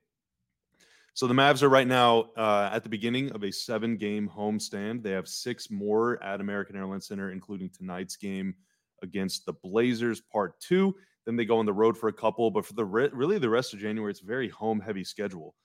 [1.20, 5.04] So the Mavs are right now uh, at the beginning of a seven game homestand.
[5.04, 8.56] They have six more at American Airlines Center, including tonight's game
[9.04, 10.96] against the Blazers, part two.
[11.26, 13.50] Then they go on the road for a couple, but for the re- really the
[13.50, 15.56] rest of January, it's a very home heavy schedule.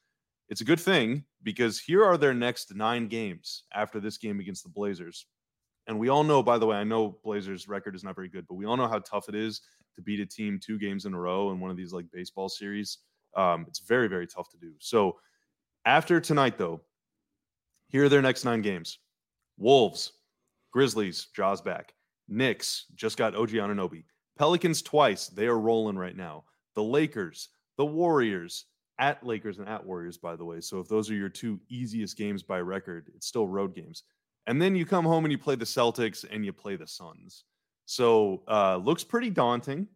[0.49, 4.65] It's a good thing because here are their next nine games after this game against
[4.65, 5.25] the Blazers.
[5.87, 8.49] And we all know, by the way, I know Blazers' record is not very good,
[8.49, 9.61] but we all know how tough it is
[9.95, 12.49] to beat a team two games in a row in one of these like baseball
[12.49, 12.99] series.
[13.37, 14.73] Um, it's very, very tough to do.
[14.81, 15.15] So
[15.85, 16.81] after tonight, though,
[17.89, 18.99] here are their next nine games
[19.57, 20.13] Wolves,
[20.73, 21.95] Grizzlies, Ja's back.
[22.29, 24.05] Knicks just got OG Anunoby.
[24.39, 25.29] Pelicans twice.
[25.29, 26.45] They are rolling right now.
[26.75, 28.67] The Lakers, the Warriors,
[28.99, 30.61] at Lakers and at Warriors, by the way.
[30.61, 34.05] So if those are your two easiest games by record, it's still road games.
[34.47, 37.45] And then you come home and you play the Celtics and you play the Suns.
[37.87, 39.87] So uh, looks pretty daunting,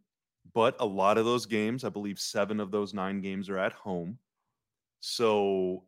[0.55, 3.73] but a lot of those games, I believe seven of those nine games are at
[3.73, 4.19] home.
[5.01, 5.85] So,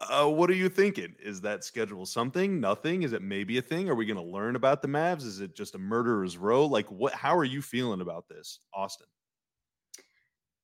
[0.00, 1.14] uh, what are you thinking?
[1.22, 2.60] Is that schedule something?
[2.60, 3.02] Nothing?
[3.02, 3.88] Is it maybe a thing?
[3.88, 5.22] Are we going to learn about the Mavs?
[5.22, 6.66] Is it just a murderer's row?
[6.66, 7.12] Like, what?
[7.12, 9.06] How are you feeling about this, Austyn?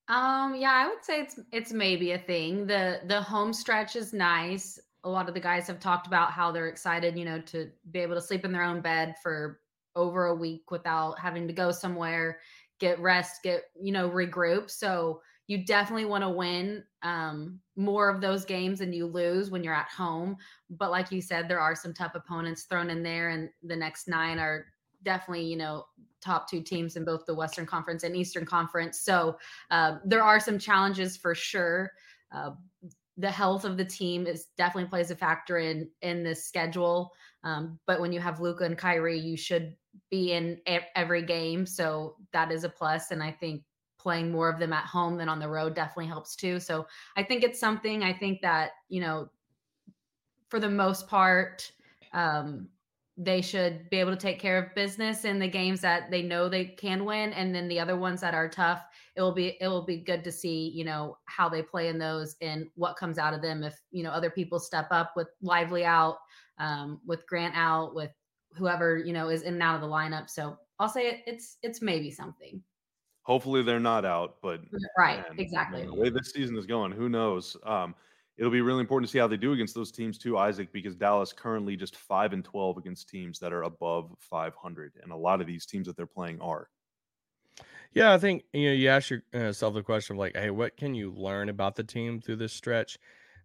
[0.09, 2.67] Um, yeah, I would say it's it's maybe a thing.
[2.67, 4.79] The the home stretch is nice.
[5.05, 8.01] A lot of the guys have talked about how they're excited, you know, to be
[8.01, 9.61] able to sleep in their own bed for
[9.95, 12.39] over a week without having to go somewhere,
[12.81, 14.71] get rest, get, you know, regroup.
[14.71, 19.65] So you definitely want to win um, more of those games than you lose when
[19.65, 20.37] you're at home.
[20.71, 24.09] But like you said, there are some tough opponents thrown in there, and the next
[24.09, 24.67] nine are
[25.03, 25.87] definitely, you know,
[26.21, 29.01] top two teams in both the Western Conference and Eastern Conference.
[29.01, 29.39] So
[29.71, 31.93] uh, there are some challenges for sure.
[32.31, 32.51] Uh,
[33.17, 37.13] the health of the team is definitely plays a factor in in this schedule.
[37.43, 39.77] Um, but when you have Luka and Kyrie, you should
[40.11, 40.61] be in
[40.95, 43.13] every game, so that is a plus.
[43.13, 43.63] And I think
[44.09, 46.59] playing more of them at home than on the road definitely helps too.
[46.59, 49.29] So I think it's something I think that, you know,
[50.49, 51.71] for the most part,
[52.15, 52.69] um,
[53.19, 56.49] they should be able to take care of business in the games that they know
[56.49, 58.81] they can win and then the other ones that are tough
[59.15, 61.99] it will be it will be good to see you know how they play in
[61.99, 63.63] those and what comes out of them.
[63.63, 66.17] If you know other people step up with lively out
[66.57, 68.13] um, with grant out with
[68.55, 70.31] whoever you know is in and out of the lineup.
[70.31, 72.63] So i'll say it, it's it's maybe something
[73.29, 74.61] hopefully they're not out but
[74.99, 77.95] right man, exactly man, the way this season is going who knows um
[78.39, 80.95] it'll be really important to see how they do against those teams too, Isaac, because
[80.95, 85.17] Dallas currently just five and twelve against teams that are above five hundred, and a
[85.17, 86.69] lot of these teams that they're playing are.
[87.93, 90.95] Yeah, I think you know you ask yourself the question of like, hey, what can
[90.95, 92.99] you learn about the team through this stretch?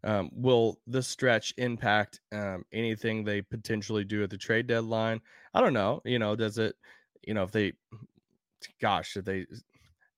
[0.06, 5.22] Um, will this stretch impact um, anything they potentially do at the trade deadline?
[5.54, 6.02] I don't know.
[6.06, 6.76] You know, does it?
[7.26, 7.74] You know, if they,
[8.82, 9.46] gosh, if they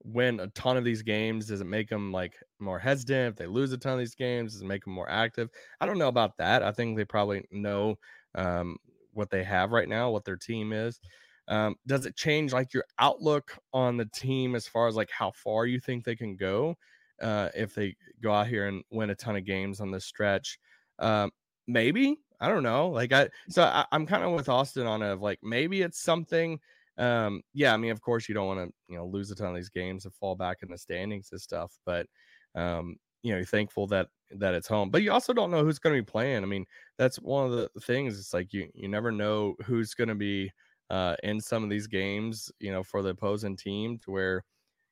[0.05, 1.47] win a ton of these games?
[1.47, 3.33] Does it make them like more hesitant?
[3.33, 5.49] If they lose a ton of these games, does it make them more active?
[5.81, 6.63] I don't know about that.
[6.63, 7.95] I think they probably know
[8.35, 8.77] um,
[9.13, 10.99] what they have right now, what their team is.
[11.47, 15.31] Um, does it change like your outlook on the team as far as like how
[15.31, 16.75] far you think they can go
[17.21, 20.59] uh, if they go out here and win a ton of games on this stretch?
[20.99, 21.31] Um,
[21.67, 22.89] maybe I don't know.
[22.89, 26.01] Like I, so I, I'm kind of with Austyn on it of like maybe it's
[26.01, 26.59] something
[26.97, 29.49] um, yeah, I mean, of course, you don't want to, you know, lose a ton
[29.49, 32.07] of these games and fall back in the standings and stuff, but,
[32.55, 35.79] um, you know, you're thankful that that it's home, but you also don't know who's
[35.79, 36.43] going to be playing.
[36.43, 36.65] I mean,
[36.97, 38.19] that's one of the things.
[38.19, 40.51] It's like you you never know who's going to be
[40.89, 44.43] uh, in some of these games, you know, for the opposing team to where,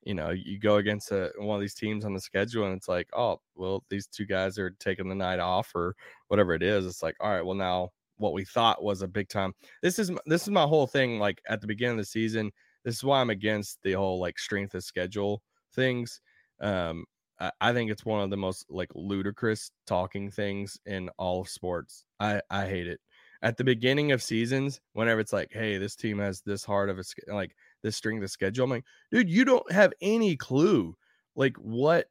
[0.02, 2.88] you know, you go against a, one of these teams on the schedule and it's
[2.88, 5.94] like, oh, well, these two guys are taking the night off or
[6.28, 6.86] whatever it is.
[6.86, 9.52] It's like, all right, well, now what we thought was a big time.
[9.82, 11.18] This is this is my whole thing.
[11.18, 12.50] Like at the beginning of the season,
[12.84, 15.42] this is why I'm against the whole like strength of schedule
[15.74, 16.20] things.
[16.60, 17.04] Um,
[17.40, 21.48] I, I think it's one of the most like ludicrous talking things in all of
[21.48, 22.04] sports.
[22.20, 23.00] I I hate it.
[23.42, 26.98] At the beginning of seasons, whenever it's like, hey, this team has this hard of
[26.98, 30.96] a like this strength of schedule, I'm like, dude, you don't have any clue
[31.36, 32.08] like what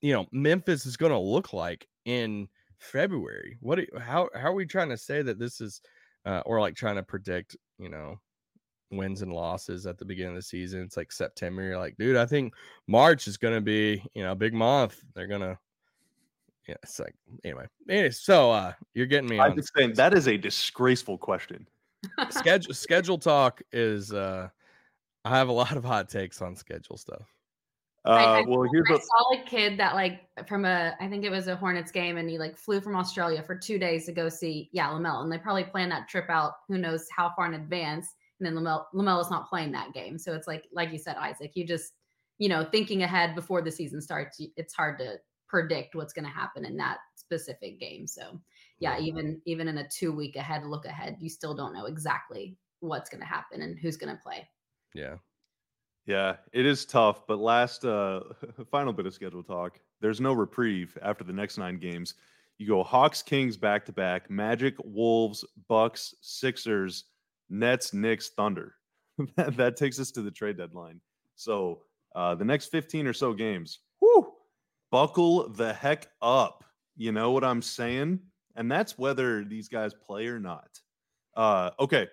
[0.00, 2.48] you know Memphis is going to look like in
[2.80, 3.56] February.
[3.60, 3.78] What?
[3.78, 5.80] Are, how how are we trying to say that this is,
[6.26, 8.20] uh, or like trying to predict, you know,
[8.90, 10.82] wins and losses at the beginning of the season?
[10.82, 11.62] It's like September.
[11.62, 12.54] You're like, dude, I think
[12.88, 15.00] March is going to be, you know, big month.
[15.14, 15.58] They're gonna.
[16.68, 17.14] Yeah, it's like
[17.44, 17.66] anyway.
[17.88, 19.40] Anyway, so uh, you're getting me.
[19.40, 21.66] I'm just saying that is a disgraceful question.
[22.30, 24.12] schedule schedule talk is.
[24.12, 24.48] uh
[25.24, 27.28] I have a lot of hot takes on schedule stuff.
[28.06, 31.08] Uh, I, I well, here's I a saw a kid that like from a I
[31.08, 34.06] think it was a Hornets game, and he like flew from Australia for two days
[34.06, 37.32] to go see yeah LaMelo, and they probably planned that trip out who knows how
[37.36, 38.08] far in advance,
[38.38, 41.52] and then LaMelo LaMelo's not playing that game, so it's like like you said, Isaac,
[41.54, 41.92] you just
[42.38, 45.18] you know thinking ahead before the season starts, it's hard to
[45.50, 48.06] predict what's going to happen in that specific game.
[48.06, 48.40] So
[48.78, 52.56] yeah, even even in a two week ahead look ahead, you still don't know exactly
[52.78, 54.48] what's going to happen and who's going to play.
[54.94, 55.16] Yeah,
[56.06, 58.20] yeah, it is tough, but last uh
[58.70, 59.78] final bit of schedule talk.
[60.00, 62.14] There's no reprieve after the next 9 games.
[62.58, 67.04] You go Hawks, Kings back to back, Magic, Wolves, Bucks, Sixers,
[67.48, 68.74] Nets, Knicks, Thunder.
[69.36, 71.00] that, that takes us to the trade deadline.
[71.36, 71.82] So,
[72.14, 73.80] uh the next 15 or so games.
[74.00, 74.32] Whoo!
[74.90, 76.64] Buckle the heck up.
[76.96, 78.20] You know what I'm saying?
[78.56, 80.80] And that's whether these guys play or not.
[81.36, 82.08] Uh okay,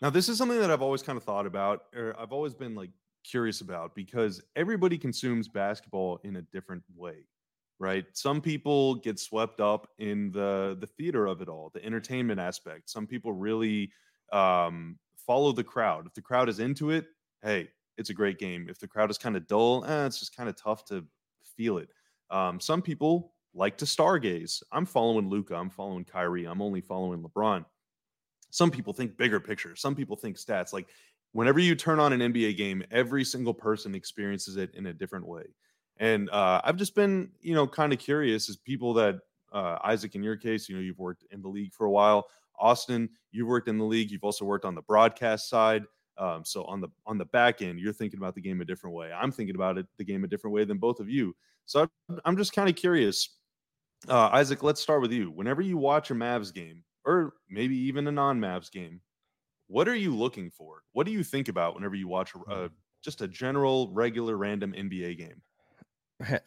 [0.00, 2.74] now, this is something that I've always kind of thought about, or I've always been
[2.74, 2.90] like
[3.22, 7.26] curious about because everybody consumes basketball in a different way,
[7.78, 8.06] right?
[8.14, 12.88] Some people get swept up in the the theater of it all, the entertainment aspect.
[12.88, 13.92] Some people really
[14.32, 16.06] um, follow the crowd.
[16.06, 17.06] If the crowd is into it,
[17.42, 18.68] hey, it's a great game.
[18.70, 21.04] If the crowd is kind of dull, eh, it's just kind of tough to
[21.56, 21.90] feel it.
[22.30, 24.62] Um, some people like to stargaze.
[24.72, 25.56] I'm following Luka.
[25.56, 26.46] I'm following Kyrie.
[26.46, 27.66] I'm only following LeBron
[28.50, 29.74] some people think bigger picture.
[29.76, 30.72] Some people think stats.
[30.72, 30.88] Like
[31.32, 35.26] whenever you turn on an nba game every single person experiences it in a different
[35.26, 35.44] way.
[35.98, 39.18] And uh, i've just been you know kind of curious as people that
[39.52, 42.26] uh, isaac in your case you know you've worked in the league for a while.
[42.60, 44.10] Austyn you've worked in the league.
[44.10, 45.84] You've also worked on the broadcast side.
[46.18, 48.94] Um, so on the on the back end you're thinking about the game a different
[48.94, 49.10] way.
[49.12, 51.34] I'm thinking about it the game a different way than both of you.
[51.66, 51.88] So
[52.24, 53.36] i'm just kind of curious.
[54.08, 55.30] Uh, isaac let's start with you.
[55.30, 59.00] Whenever you watch a mavs game or maybe even a non-Mavs game,
[59.66, 60.82] what are you looking for?
[60.92, 62.72] What do you think about whenever you watch a, a mm.
[63.02, 65.42] just a general, regular, random NBA game?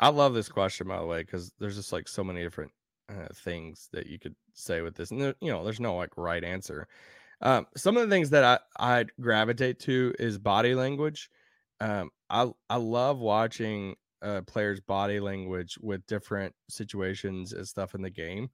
[0.00, 2.70] I love this question, by the way, because there's just like so many different
[3.08, 6.16] uh, things that you could say with this, and there, you know, there's no like
[6.16, 6.86] right answer.
[7.42, 11.30] Um, some of the things that I I gravitate to is body language.
[11.80, 18.02] Um, I I love watching a player's body language with different situations and stuff in
[18.02, 18.50] the game.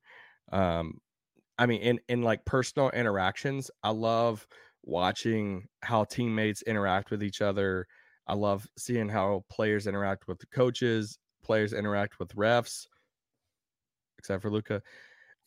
[0.52, 1.00] Um,
[1.58, 4.46] I mean, in in like personal interactions, I love
[4.82, 7.86] watching how teammates interact with each other.
[8.26, 12.86] I love seeing how players interact with the coaches, players interact with refs,
[14.18, 14.82] except for Luka.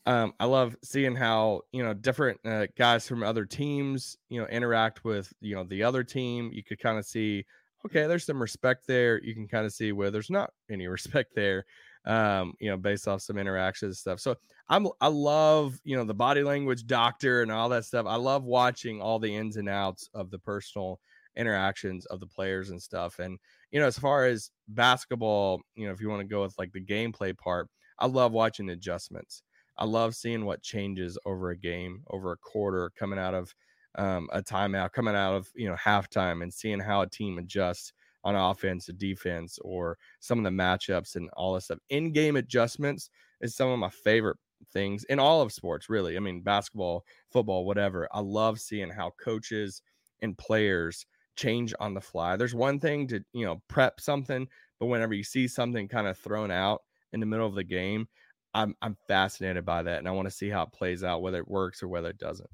[0.05, 4.47] Um, I love seeing how you know different uh, guys from other teams you know
[4.47, 6.49] interact with you know the other team.
[6.53, 7.45] You could kind of see,
[7.85, 9.21] okay, there's some respect there.
[9.23, 11.65] You can kind of see where there's not any respect there,
[12.05, 14.19] um, you know, based off some interactions and stuff.
[14.19, 14.35] So
[14.69, 18.05] I'm I love you know the body language doctor and all that stuff.
[18.07, 20.99] I love watching all the ins and outs of the personal
[21.35, 23.19] interactions of the players and stuff.
[23.19, 23.39] And
[23.71, 26.71] you know, as far as basketball, you know, if you want to go with like
[26.73, 27.67] the gameplay part,
[27.97, 29.41] I love watching adjustments.
[29.77, 33.55] I love seeing what changes over a game, over a quarter, coming out of
[33.95, 37.93] um, a timeout, coming out of you know halftime, and seeing how a team adjusts
[38.23, 41.79] on offense, defense, or some of the matchups and all this stuff.
[41.89, 43.09] In-game adjustments
[43.41, 44.37] is some of my favorite
[44.67, 46.15] things in all of sports, really.
[46.17, 48.07] I mean, basketball, football, whatever.
[48.11, 49.81] I love seeing how coaches
[50.21, 51.05] and players
[51.35, 52.35] change on the fly.
[52.35, 54.47] There's one thing to you know prep something,
[54.79, 56.83] but whenever you see something kind of thrown out
[57.13, 58.07] in the middle of the game,
[58.53, 61.39] I'm I'm fascinated by that, and I want to see how it plays out, whether
[61.39, 62.49] it works or whether it doesn't.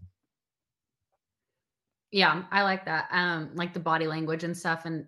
[2.12, 3.08] Yeah, I like that.
[3.12, 5.08] Um, like the body language and stuff, and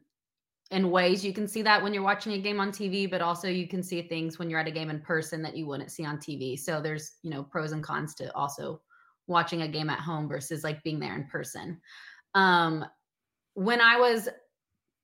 [0.72, 3.48] in ways you can see that when you're watching a game on TV, but also
[3.48, 6.06] you can see things when you're at a game in person that you wouldn't see
[6.06, 6.60] on TV.
[6.60, 8.82] So there's you know pros and cons to also
[9.28, 11.80] watching a game at home versus like being there in person.
[12.34, 12.86] Um,
[13.54, 14.30] when I was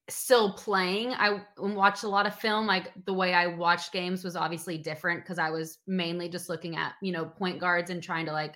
[0.09, 1.14] still playing.
[1.14, 2.68] I watched a lot of film.
[2.68, 6.76] Like the way I watched games was obviously different because I was mainly just looking
[6.76, 8.55] at, you know, point guards and trying to like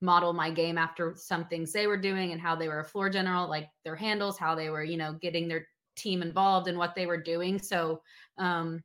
[0.00, 3.10] model my game after some things they were doing and how they were a floor
[3.10, 5.66] general, like their handles, how they were, you know, getting their
[5.98, 7.58] team involved in what they were doing.
[7.58, 8.00] So
[8.38, 8.82] um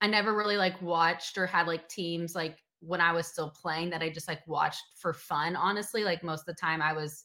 [0.00, 3.90] I never really like watched or had like teams like when I was still playing
[3.90, 6.02] that I just like watched for fun, honestly.
[6.02, 7.24] Like most of the time I was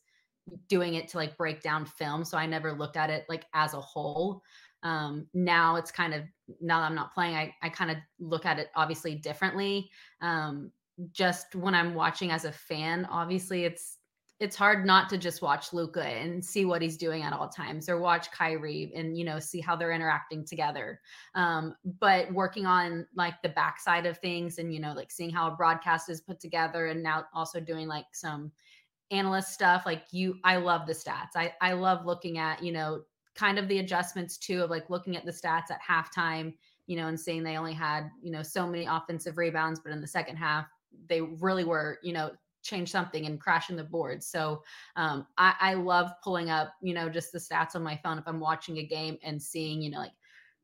[0.69, 2.23] doing it to like break down film.
[2.23, 4.43] So I never looked at it like as a whole.
[4.83, 6.21] Um, now it's kind of
[6.61, 9.89] now that I'm not playing, I, I kind of look at it obviously differently.
[10.21, 10.71] Um,
[11.11, 13.96] just when I'm watching as a fan, obviously it's
[14.39, 17.89] it's hard not to just watch Luka and see what he's doing at all times
[17.89, 20.99] or watch Kyrie and you know see how they're interacting together.
[21.33, 25.47] Um, but working on like the backside of things and you know like seeing how
[25.47, 28.51] a broadcast is put together and now also doing like some
[29.11, 33.01] analyst stuff like you i love the stats i i love looking at you know
[33.35, 36.53] kind of the adjustments too of like looking at the stats at halftime
[36.87, 40.01] you know and seeing they only had you know so many offensive rebounds but in
[40.01, 40.65] the second half
[41.07, 42.31] they really were you know
[42.63, 44.61] change something and crashing the board so
[44.95, 48.27] um, I, I love pulling up you know just the stats on my phone if
[48.27, 50.11] i'm watching a game and seeing you know like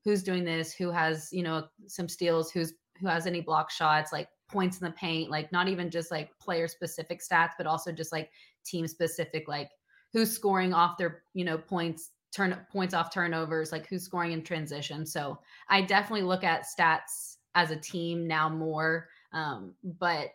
[0.04, 4.12] who's doing this who has you know some steals who's who has any block shots
[4.12, 7.91] like points in the paint, like not even just like player specific stats, but also
[7.91, 8.30] just like
[8.64, 9.70] team specific, like
[10.14, 14.44] who's scoring off their, you know, points, turn points off turnovers, like who's scoring in
[14.44, 15.06] transition.
[15.06, 15.39] So
[15.70, 19.10] I definitely look at stats as a team now more.
[19.34, 20.30] Um, but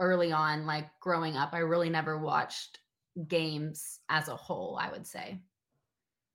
[0.00, 2.80] early on, like growing up, I really never watched
[3.28, 5.40] games as a whole, I would say.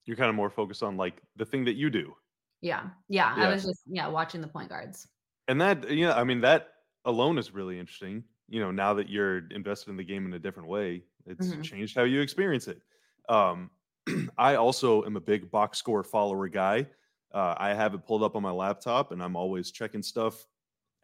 [0.06, 2.14] You're kind of more focused on like the thing that you do.
[2.62, 2.90] Yeah.
[3.08, 3.36] Yeah.
[3.38, 3.48] yeah.
[3.48, 5.08] I was just, yeah, watching the point guards.
[5.48, 6.70] And that, yeah, I mean, that
[7.06, 8.24] alone is really interesting.
[8.48, 11.62] You know, now that you're invested in the game in a different way, it's mm-hmm.
[11.62, 12.82] changed how you experience it.
[13.28, 13.70] Um,
[14.38, 16.88] I also am a big box score follower guy.
[17.32, 20.48] Uh, I have it pulled up on my laptop, and I'm always checking stuff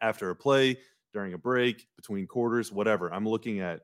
[0.00, 0.78] after a play,
[1.16, 3.10] during a break, between quarters, whatever.
[3.12, 3.80] I'm looking at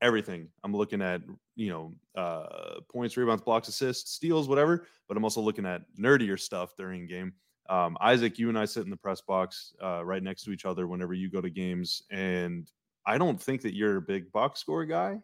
[0.00, 0.48] everything.
[0.62, 1.20] I'm looking at
[1.56, 4.86] you know uh, points, rebounds, blocks, assists, steals, whatever.
[5.08, 7.32] But I'm also looking at nerdier stuff during game.
[7.68, 10.64] Um, Isaac, you and I sit in the press box uh, right next to each
[10.64, 12.70] other whenever you go to games, and
[13.04, 15.18] I don't think that you're a big box score guy.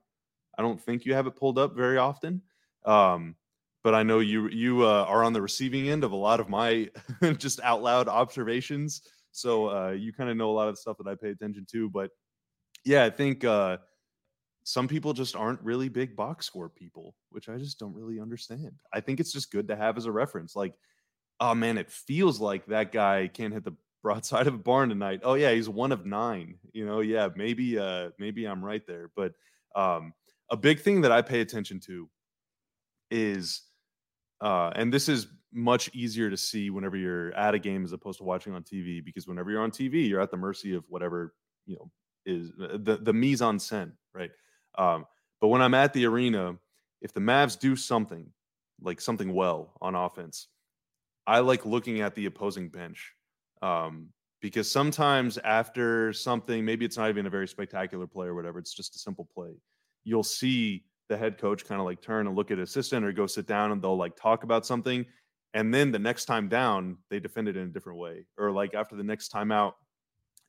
[0.58, 2.42] I don't think you have it pulled up very often.
[2.84, 3.36] Um,
[3.84, 6.48] but I know you you uh, are on the receiving end of a lot of
[6.48, 6.90] my
[7.38, 9.02] just out loud observations.
[9.32, 11.66] So uh, you kind of know a lot of the stuff that I pay attention
[11.72, 11.90] to.
[11.90, 12.10] But
[12.84, 13.78] yeah, I think uh,
[14.64, 18.72] some people just aren't really big box score people, which I just don't really understand.
[18.92, 20.54] I think it's just good to have as a reference.
[20.54, 20.74] Like
[21.42, 25.20] oh man, it feels like that guy can't hit the broadside of a barn tonight.
[25.22, 26.56] Oh yeah, he's one of nine.
[26.72, 29.10] You know, yeah, maybe uh maybe I'm right there.
[29.14, 29.34] But
[29.74, 30.14] um
[30.50, 32.08] a big thing that I pay attention to
[33.10, 33.62] is
[34.40, 38.18] uh and this is much easier to see whenever you're at a game as opposed
[38.18, 41.34] to watching on TV because whenever you're on TV, you're at the mercy of whatever,
[41.66, 41.90] you know,
[42.24, 44.30] is uh, the the mise en scène, right?
[44.78, 45.06] Um,
[45.40, 46.56] but when I'm at the arena,
[47.00, 48.26] if the Mavs do something
[48.80, 50.48] like something well on offense,
[51.26, 53.12] I like looking at the opposing bench.
[53.60, 54.08] Um,
[54.40, 58.74] because sometimes after something, maybe it's not even a very spectacular play or whatever, it's
[58.74, 59.52] just a simple play.
[60.04, 63.26] You'll see the head coach kind of like turn and look at assistant or go
[63.26, 65.06] sit down and they'll like talk about something.
[65.54, 68.26] And then the next time down, they defend it in a different way.
[68.38, 69.74] Or like after the next time out,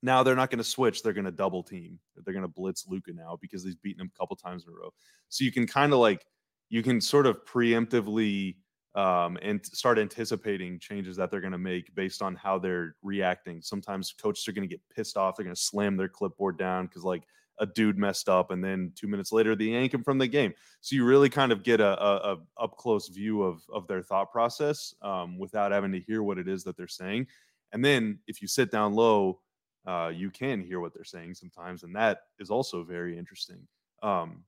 [0.02, 1.02] now they're not going to switch.
[1.02, 2.00] They're going to double team.
[2.16, 4.76] They're going to blitz Luka now because he's beaten him a couple times in a
[4.76, 4.94] row.
[5.30, 6.26] So you can kind of like,
[6.70, 8.56] you can sort of preemptively
[8.96, 13.62] um, and start anticipating changes that they're going to make based on how they're reacting.
[13.62, 15.36] Sometimes coaches are going to get pissed off.
[15.36, 17.24] They're going to slam their clipboard down because like
[17.60, 20.54] a dude messed up, and then two minutes later they yank him from the game.
[20.82, 24.02] So you really kind of get a, a, a up close view of of their
[24.02, 27.28] thought process um, without having to hear what it is that they're saying.
[27.72, 29.40] And then if you sit down low,
[29.86, 33.68] uh, you can hear what they're saying sometimes, and that is also very interesting.
[34.02, 34.44] Um,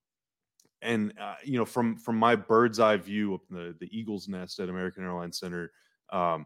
[0.82, 4.60] and uh, you know from from my bird's eye view of the the Eagles nest
[4.60, 5.72] at American Airlines Center,
[6.12, 6.46] um,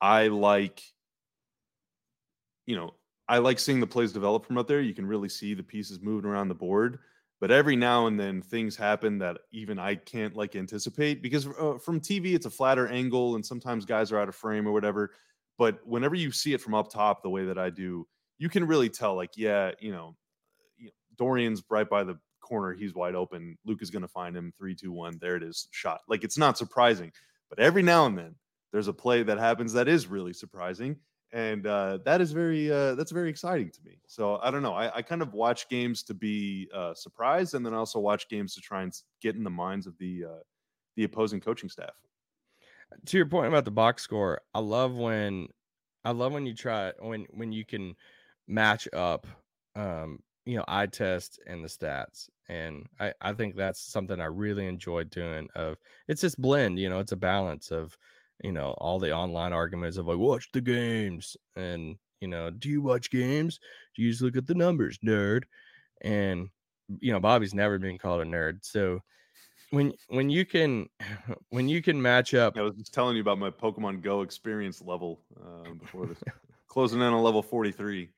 [0.00, 0.82] I like
[2.66, 2.94] you know
[3.30, 4.80] I like seeing the plays develop from out there.
[4.80, 6.98] You can really see the pieces moving around the board.
[7.40, 11.78] But every now and then things happen that even I can't like anticipate because uh,
[11.78, 15.12] from TV it's a flatter angle and sometimes guys are out of frame or whatever.
[15.56, 18.06] But whenever you see it from up top the way that I do,
[18.38, 20.16] you can really tell like yeah, you know,
[21.16, 23.56] Dorian's right by the corner, he's wide open.
[23.64, 24.52] Luke is going to find him.
[24.58, 25.18] Three, two, one.
[25.20, 25.68] There it is.
[25.70, 26.00] Shot.
[26.08, 27.12] Like it's not surprising,
[27.48, 28.34] but every now and then
[28.72, 30.96] there's a play that happens that is really surprising,
[31.32, 33.98] and uh, that is very uh, that's very exciting to me.
[34.06, 34.74] So I don't know.
[34.74, 38.54] I, I kind of watch games to be uh, surprised, and then also watch games
[38.54, 40.42] to try and get in the minds of the uh,
[40.96, 41.94] the opposing coaching staff.
[43.06, 45.48] To your point about the box score, I love when
[46.04, 47.94] I love when you try when when you can
[48.48, 49.26] match up
[49.76, 54.24] um you know eye test and the stats and I, I think that's something i
[54.24, 55.76] really enjoyed doing of
[56.08, 57.96] it's this blend you know it's a balance of
[58.42, 62.68] you know all the online arguments of like watch the games and you know do
[62.68, 63.60] you watch games?
[63.94, 65.42] Do you just look at the numbers nerd?
[66.02, 66.48] And
[67.00, 69.00] you know bobby's never been called a nerd so
[69.70, 70.88] when when you can
[71.50, 74.82] when you can match up i was just telling you about my pokemon go experience
[74.82, 76.18] level uh, before this.
[76.68, 78.08] Closing in on level 43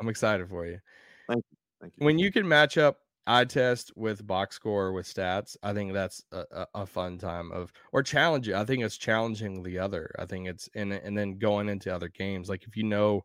[0.00, 0.78] i'm excited for you.
[1.26, 1.56] Thank you.
[1.80, 2.04] Thank you.
[2.04, 2.98] When you can match up
[3.28, 7.70] eye test with box score with stats, I think that's a, a, fun time of
[7.92, 8.54] or challenging.
[8.54, 10.10] I think it's challenging the other.
[10.18, 12.48] I think it's and and then going into other games.
[12.48, 13.22] Like if you know,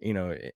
[0.00, 0.54] you know, it,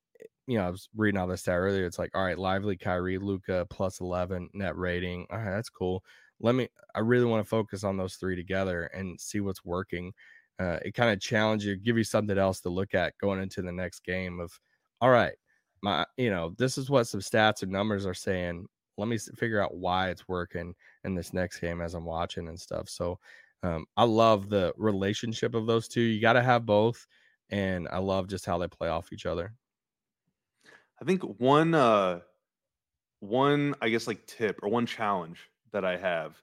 [0.49, 1.87] you know, I was reading all this stat earlier.
[1.87, 5.27] It's like, all right, Lively Kyrie, Luka plus eleven net rating.
[5.31, 6.03] All right, that's cool.
[6.41, 6.69] Let me.
[6.95, 10.13] I really want to focus on those three together and see what's working.
[10.59, 13.63] Uh, it kind of challenge you, give you something else to look at going into
[13.63, 14.41] the next game.
[14.41, 14.59] Of
[15.01, 15.35] all right,
[15.83, 18.67] my you know this is what some stats or numbers are saying
[18.99, 20.75] let me figure out why it's working
[21.05, 23.19] in this next game as i'm watching and stuff so
[23.63, 27.07] um, i love the relationship of those two you got to have both
[27.51, 29.55] and i love just how they play off each other.
[31.01, 32.21] I think one uh
[33.21, 36.41] one i guess like tip or one challenge that i have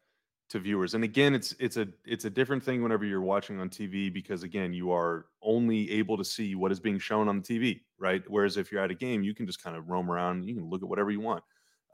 [0.50, 3.70] to viewers and again it's it's a it's a different thing whenever you're watching on
[3.70, 7.60] tv because again you are only able to see what is being shown on the
[7.60, 8.24] tv right?
[8.28, 10.66] Whereas if you're at a game you can just kind of roam around you can
[10.66, 11.44] look at whatever you want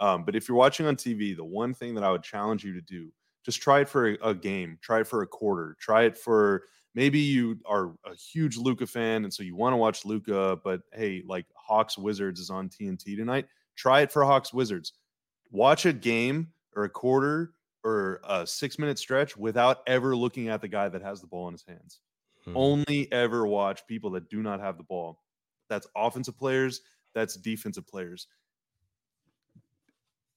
[0.02, 2.74] um, but if you're watching on tv the one thing that i would challenge you
[2.74, 3.12] to do
[3.46, 6.64] just try it for a, a game try it for a quarter try it for
[6.94, 10.82] maybe you are a huge Luka fan and so you want to watch Luka, but
[10.94, 13.46] hey like hawks wizards is on tnt tonight
[13.78, 14.92] try it for hawks wizards
[15.52, 20.62] watch a game or a quarter or a six minute stretch without ever looking at
[20.62, 22.00] the guy that has the ball in his hands.
[22.46, 22.54] Hmm.
[22.56, 25.22] Only ever watch people that do not have the ball.
[25.70, 26.82] That's offensive players,
[27.14, 28.28] that's defensive players.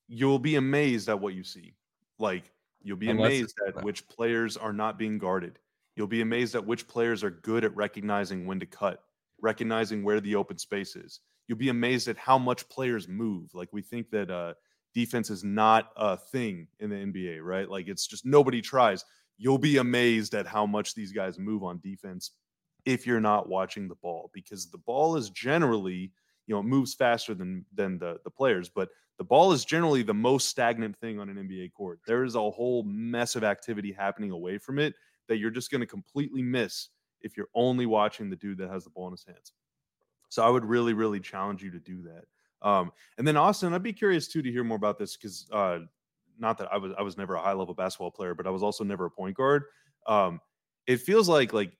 [0.09, 1.74] You'll be amazed at what you see.
[2.18, 2.52] Like,
[2.82, 5.59] you'll be Unless amazed at which players are not being guarded.
[5.96, 9.02] You'll be amazed at which players are good at recognizing when to cut,
[9.40, 11.20] recognizing where the open space is.
[11.46, 13.55] You'll be amazed at how much players move.
[13.55, 14.55] Like, we think that, uh,
[14.94, 17.68] defense is not a thing in the NBA, right?
[17.68, 19.05] Like it's just nobody tries.
[19.36, 22.30] You'll be amazed at how much these guys move on defense
[22.84, 26.12] if you're not watching the ball because the ball is generally,
[26.46, 28.88] you know, it moves faster than than the the players, but
[29.19, 32.01] the ball is generally the most stagnant thing on an NBA court.
[32.07, 34.95] There is a whole mess of activity happening away from it
[35.29, 36.89] that you're just going to completely miss
[37.21, 39.53] if you're only watching the dude that has the ball in his hands.
[40.29, 42.69] So I would really, really challenge you to do that.
[42.69, 45.81] Um, and then Austyn, I'd be curious too to hear more about this because uh,
[46.39, 48.62] not that I was I was never a high level basketball player, but I was
[48.62, 49.65] also never a point guard.
[50.07, 50.41] Um,
[50.87, 51.73] it feels like like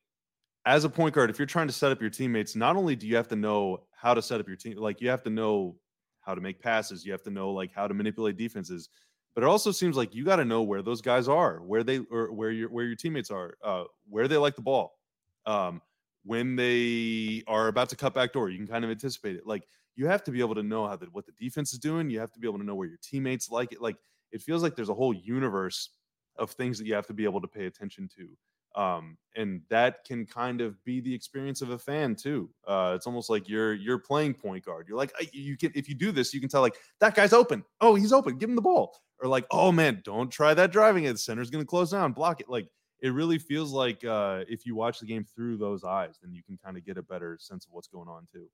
[0.67, 3.07] as a point guard, if you're trying to set up your teammates, not only do
[3.07, 5.77] you have to know how to set up your team, like you have to know
[6.25, 8.89] how to make passes, you have to know like how to manipulate defenses,
[9.35, 11.99] but it also seems like you got to know where those guys are, where they
[12.11, 14.99] or where your where your teammates are, uh, where they like the ball,
[15.47, 15.81] um,
[16.25, 19.47] when they are about to cut back door, you can kind of anticipate it.
[19.47, 19.65] Like
[19.97, 22.11] you have to be able to know how the what the defense is doing.
[22.11, 23.81] You have to be able to know where your teammates like it.
[23.81, 23.97] Like
[24.33, 25.91] it feels like there's a whole universe
[26.37, 28.29] of things that you have to be able to pay attention to.
[28.75, 32.51] Um, and that can kind of be the experience of a fan too.
[32.67, 34.87] Uh, it's almost like you're you're playing point guard.
[34.89, 37.65] You're like you can if you do this, you can tell like that guy's open.
[37.81, 38.39] Oh, he's open.
[38.39, 38.97] Give him the ball.
[39.21, 41.05] Or like, oh man, don't try that driving.
[41.05, 42.13] The center's to close down.
[42.13, 42.49] Block it.
[42.49, 42.69] Like
[43.01, 46.43] it really feels like uh, if you watch the game through those eyes, then you
[46.43, 48.47] can kind of get a better sense of what's going on too.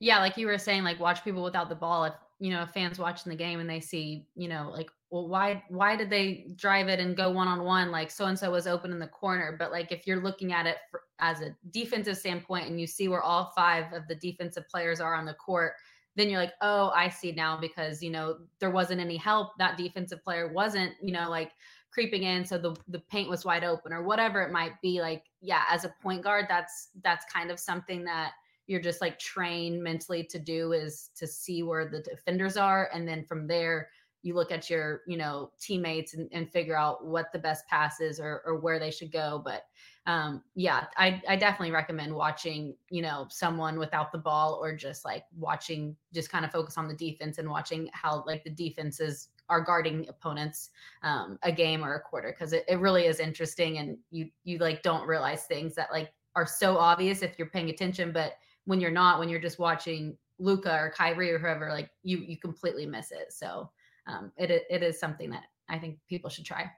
[0.00, 2.14] Yeah, like you were saying, like watch people without the ball.
[2.40, 5.94] You know fans watching the game and they see, you know, like, well, why why
[5.94, 7.90] did they drive it and go one on one?
[7.90, 9.56] Like so and so was open in the corner.
[9.58, 13.08] But like if you're looking at it for, as a defensive standpoint and you see
[13.08, 15.74] where all five of the defensive players are on the court,
[16.16, 19.50] then you're like, oh, I see now because you know there wasn't any help.
[19.58, 21.52] That defensive player wasn't, you know, like
[21.92, 25.24] creeping in so the the paint was wide open or whatever it might be like
[25.40, 28.32] yeah as a point guard that's that's kind of something that
[28.70, 33.06] you're just like trained mentally to do is to see where the defenders are and
[33.06, 33.88] then from there
[34.22, 38.00] you look at your you know teammates and, and figure out what the best pass
[38.00, 39.40] is or, or where they should go.
[39.44, 39.64] But
[40.06, 45.04] um yeah I, I definitely recommend watching you know someone without the ball or just
[45.04, 49.28] like watching just kind of focus on the defense and watching how like the defenses
[49.50, 50.70] are guarding opponents
[51.02, 54.56] um a game or a quarter because it, it really is interesting and you you
[54.56, 58.80] like don't realize things that like are so obvious if you're paying attention but when
[58.80, 62.86] you're not, when you're just watching Luka or Kyrie or whoever, like you you completely
[62.86, 63.32] miss it.
[63.32, 63.70] So
[64.06, 66.70] um, it it is something that I think people should try.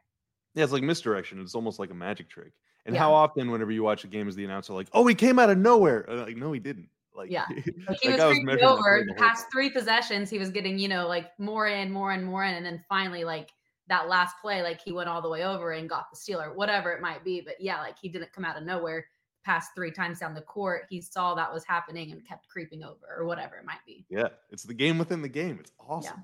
[0.54, 1.40] Yeah, it's like misdirection.
[1.40, 2.52] It's almost like a magic trick.
[2.84, 3.00] And yeah.
[3.00, 5.50] how often, whenever you watch a game, is the announcer like, "Oh, he came out
[5.50, 6.04] of nowhere"?
[6.08, 6.88] like, no, he didn't.
[7.14, 7.44] Like, yeah,
[7.88, 10.30] like he was, was over the past three possessions.
[10.30, 13.22] He was getting, you know, like more in, more and more in, and then finally,
[13.22, 13.50] like
[13.88, 16.54] that last play, like he went all the way over and got the steal or
[16.54, 17.40] whatever it might be.
[17.40, 19.06] But yeah, like he didn't come out of nowhere
[19.44, 23.06] past three times down the court, he saw that was happening and kept creeping over
[23.16, 24.04] or whatever it might be.
[24.08, 25.58] Yeah, it's the game within the game.
[25.60, 26.14] It's awesome.
[26.16, 26.22] Yeah.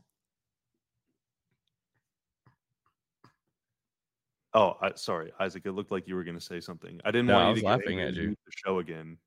[4.55, 5.65] Oh, I, sorry, Isaac.
[5.67, 7.01] It looked like you were going to say something.
[7.05, 8.31] I didn't no, want you I was to laughing at you.
[8.31, 9.19] The show again.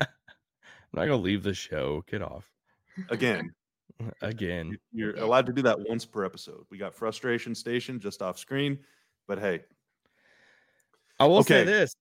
[0.00, 0.06] I'm
[0.92, 2.04] not going to leave the show.
[2.06, 2.44] Get off.
[3.08, 3.50] Again.
[4.22, 4.76] again.
[4.92, 6.64] You're allowed to do that once per episode.
[6.70, 8.78] We got frustration station just off screen,
[9.26, 9.64] but hey.
[11.18, 11.60] I will okay.
[11.60, 11.94] say this: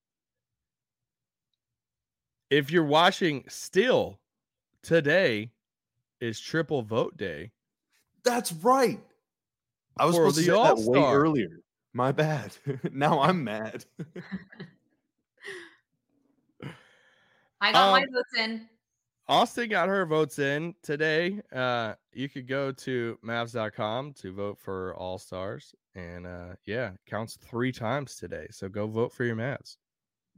[2.49, 4.19] if you're watching still
[4.83, 5.51] today
[6.19, 7.51] is triple vote day.
[8.23, 8.99] That's right.
[9.97, 11.61] I was supposed to say that way earlier.
[11.93, 12.55] My bad.
[12.91, 13.85] now I'm mad.
[17.59, 18.67] I got um, my votes in.
[19.29, 21.41] Austyn got her votes in today.
[21.51, 27.35] Uh, you could go to Mavs.com to vote for All Stars, and uh, yeah, counts
[27.35, 28.47] three times today.
[28.51, 29.77] So go vote for your Mavs.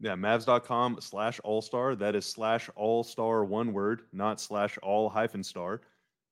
[0.01, 1.95] Yeah, Mavs.com slash all star.
[1.95, 5.81] That is slash all star one word, not slash all hyphen star.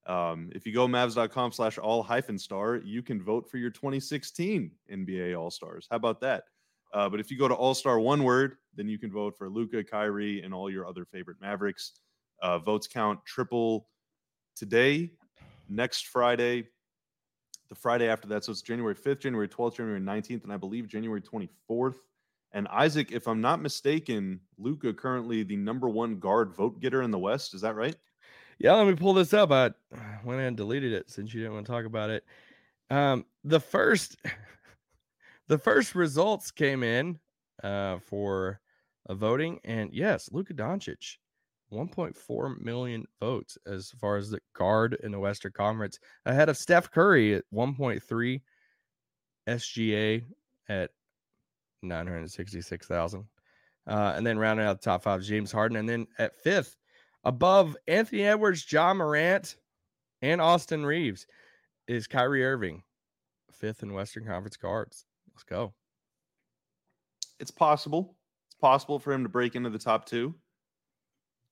[0.05, 4.71] Um, if you go Mavs.com slash all hyphen star, you can vote for your 2016
[4.91, 5.87] NBA All Stars.
[5.91, 6.45] How about that?
[6.93, 9.49] Uh, but if you go to All Star one word, then you can vote for
[9.49, 11.91] Luka, Kyrie, and all your other favorite Mavericks.
[12.41, 13.89] Uh, votes count triple
[14.55, 15.11] today,
[15.67, 16.67] next Friday,
[17.67, 18.45] the Friday after that.
[18.45, 21.95] So it's January 5th, January 12th, January 19th, and I believe January 24th.
[22.53, 27.11] And Isaac, if I'm not mistaken, Luka currently the number one guard vote getter in
[27.11, 27.53] the West.
[27.53, 27.95] Is that right?
[28.59, 29.51] Yeah, let me pull this up.
[29.51, 29.71] I
[30.23, 32.23] went and deleted it since you didn't want to talk about it.
[32.89, 34.15] Um, the first,
[35.47, 37.19] the first results came in
[37.63, 38.59] uh, for
[39.07, 41.17] a voting, and yes, Luka Doncic,
[41.71, 46.89] 1.4 million votes as far as the guard in the Western Conference, ahead of Steph
[46.89, 48.41] Curry at 1.3,
[49.47, 50.23] SGA
[50.69, 50.91] at
[51.87, 53.25] 966,000.
[53.87, 55.77] Uh, and then rounding out the top five, James Harden.
[55.77, 56.75] And then at fifth,
[57.23, 59.55] above Anthony Edwards, Ja Morant,
[60.21, 61.25] and Austin Reaves
[61.87, 62.83] is Kyrie Irving,
[63.51, 65.05] fifth in Western Conference guards.
[65.33, 65.73] Let's go.
[67.39, 68.15] It's possible.
[68.47, 70.35] It's possible for him to break into the top two.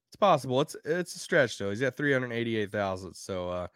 [0.09, 0.61] It's possible.
[0.61, 1.69] It's it's a stretch though.
[1.69, 3.13] He's at 388,000.
[3.13, 3.67] So uh,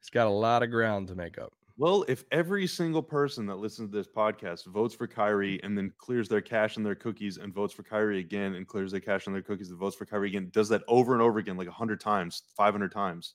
[0.00, 1.52] he's got a lot of ground to make up.
[1.78, 5.64] Well, if every single person that listens to this podcast votes for Kyrie mm.
[5.64, 8.90] and then clears their cache and their cookies and votes for Kyrie again and clears
[8.90, 11.38] their cache and their cookies and votes for Kyrie again, does that over and over
[11.38, 13.34] again, like 100 times, 500 times,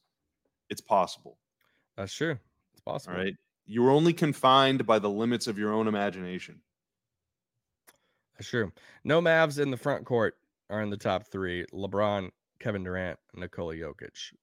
[0.70, 1.38] it's possible.
[1.96, 2.38] That's true.
[2.74, 3.16] It's possible.
[3.16, 3.34] All right.
[3.66, 6.60] You're only confined by the limits of your own imagination.
[8.38, 8.74] That's true.
[9.06, 10.36] No Mavs in the front court
[10.70, 12.30] are in the top three LeBron,
[12.60, 14.34] Kevin Durant, Nikola Jokic.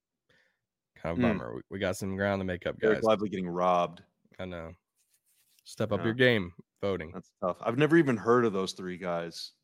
[1.03, 1.39] Kind of mm.
[1.39, 1.55] bummer.
[1.55, 2.99] We, we, got some ground to make up, guys.
[2.99, 4.03] Dereck Lively getting robbed.
[4.39, 4.73] I know.
[5.65, 7.11] Step up your game voting.
[7.13, 7.59] That's tough.
[7.63, 9.53] I've never even heard of those three guys.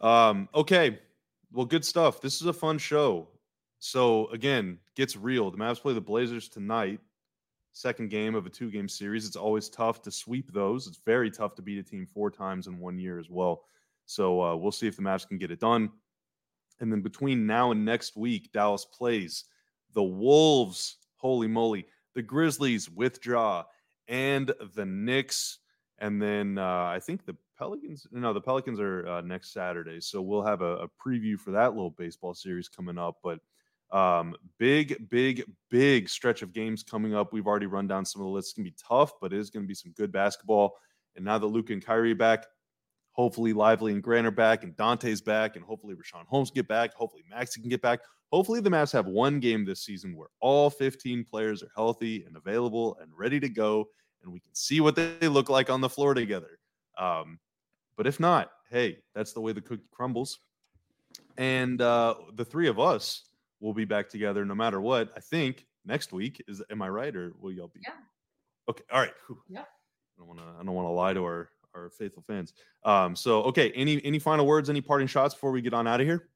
[0.00, 0.98] Um, okay.
[1.52, 2.20] Well, good stuff.
[2.20, 3.28] This is a fun show.
[3.78, 5.50] So again, gets real.
[5.50, 7.00] The Mavs play the Blazers tonight.
[7.72, 9.26] Second game of a two-game series.
[9.26, 10.86] It's always tough to sweep those.
[10.86, 13.64] It's very tough to beat a team four times in one year as well.
[14.06, 15.90] So uh, we'll see if the Mavs can get it done.
[16.80, 19.44] And then between now and next week, Dallas plays
[19.94, 20.98] the Wolves.
[21.16, 21.86] Holy moly!
[22.14, 23.64] The Grizzlies withdraw
[24.08, 25.58] and the Knicks.
[25.98, 28.06] And then uh, I think the Pelicans.
[28.12, 31.74] No, the Pelicans are uh, next Saturday, so we'll have a, a, preview for that
[31.74, 33.16] little baseball series coming up.
[33.22, 33.40] But
[33.90, 37.32] um, big, big, big stretch of games coming up.
[37.32, 38.50] We've already run down some of the lists.
[38.50, 40.76] It's gonna be tough, but it is gonna be some good basketball.
[41.14, 42.44] And now that Luke and Kyrie back,
[43.16, 46.94] hopefully Lively and Grant are back, and Dante's back, and hopefully Richaun Holmes get back.
[46.94, 48.00] Hopefully Maxi can get back.
[48.30, 52.36] Hopefully the Mavs have one game this season where all 15 players are healthy and
[52.36, 53.88] available and ready to go,
[54.22, 56.58] and we can see what they look like on the floor together.
[56.98, 57.38] Um,
[57.96, 60.38] but if not, hey, that's the way the cookie crumbles.
[61.38, 63.24] And uh, the three of us
[63.60, 65.10] will be back together no matter what.
[65.16, 66.62] I think next week is.
[66.70, 67.80] Am I right, or will y'all be?
[67.82, 67.92] Yeah.
[68.68, 68.84] Okay.
[68.92, 69.14] All right.
[69.48, 69.60] Yeah.
[69.60, 70.46] I don't want to.
[70.60, 72.52] I don't want to lie to our our faithful fans.
[72.84, 73.14] Um.
[73.14, 73.70] So okay.
[73.72, 74.70] Any any final words?
[74.70, 76.28] Any parting shots before we get on out of here?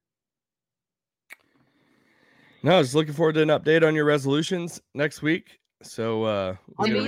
[2.63, 5.61] No, I was looking forward to an update on your resolutions next week.
[5.83, 7.01] So uh, you,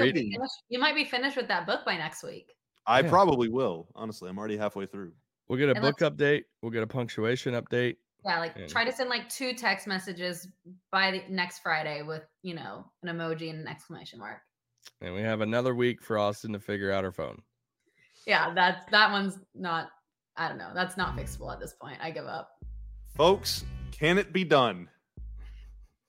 [0.70, 2.54] you might be finished with that book by next week.
[2.86, 3.10] I yeah.
[3.10, 3.88] probably will.
[3.94, 5.12] Honestly, I'm already halfway through.
[5.48, 6.44] We'll get a and book update.
[6.62, 7.96] We'll get a punctuation update.
[8.24, 8.68] Yeah, like and...
[8.68, 10.48] try to send like two text messages
[10.90, 14.38] by the next Friday with you know an emoji and an exclamation mark.
[15.00, 17.42] And we have another week for Austyn to figure out her phone.
[18.26, 19.88] Yeah, that's that one's not.
[20.36, 20.70] I don't know.
[20.74, 21.98] That's not fixable at this point.
[22.02, 22.50] I give up.
[23.16, 24.88] Folks, can it be done?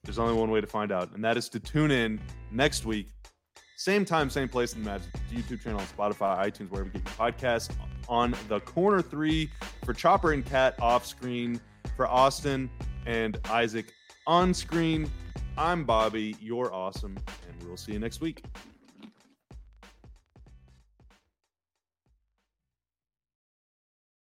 [0.04, 2.20] There's only one way to find out, and that is to tune in
[2.52, 3.08] next week
[3.84, 7.32] same time, same place in the Magic YouTube channel, Spotify, iTunes, wherever you get your
[7.32, 7.72] podcast.
[8.08, 9.50] On the corner three
[9.84, 11.60] for Chopper and Cat off screen,
[11.98, 12.70] for Austyn
[13.06, 13.92] and Isaac
[14.26, 15.12] on screen.
[15.58, 16.36] I'm Bobby.
[16.40, 17.18] You're awesome,
[17.50, 18.44] and we'll see you next week.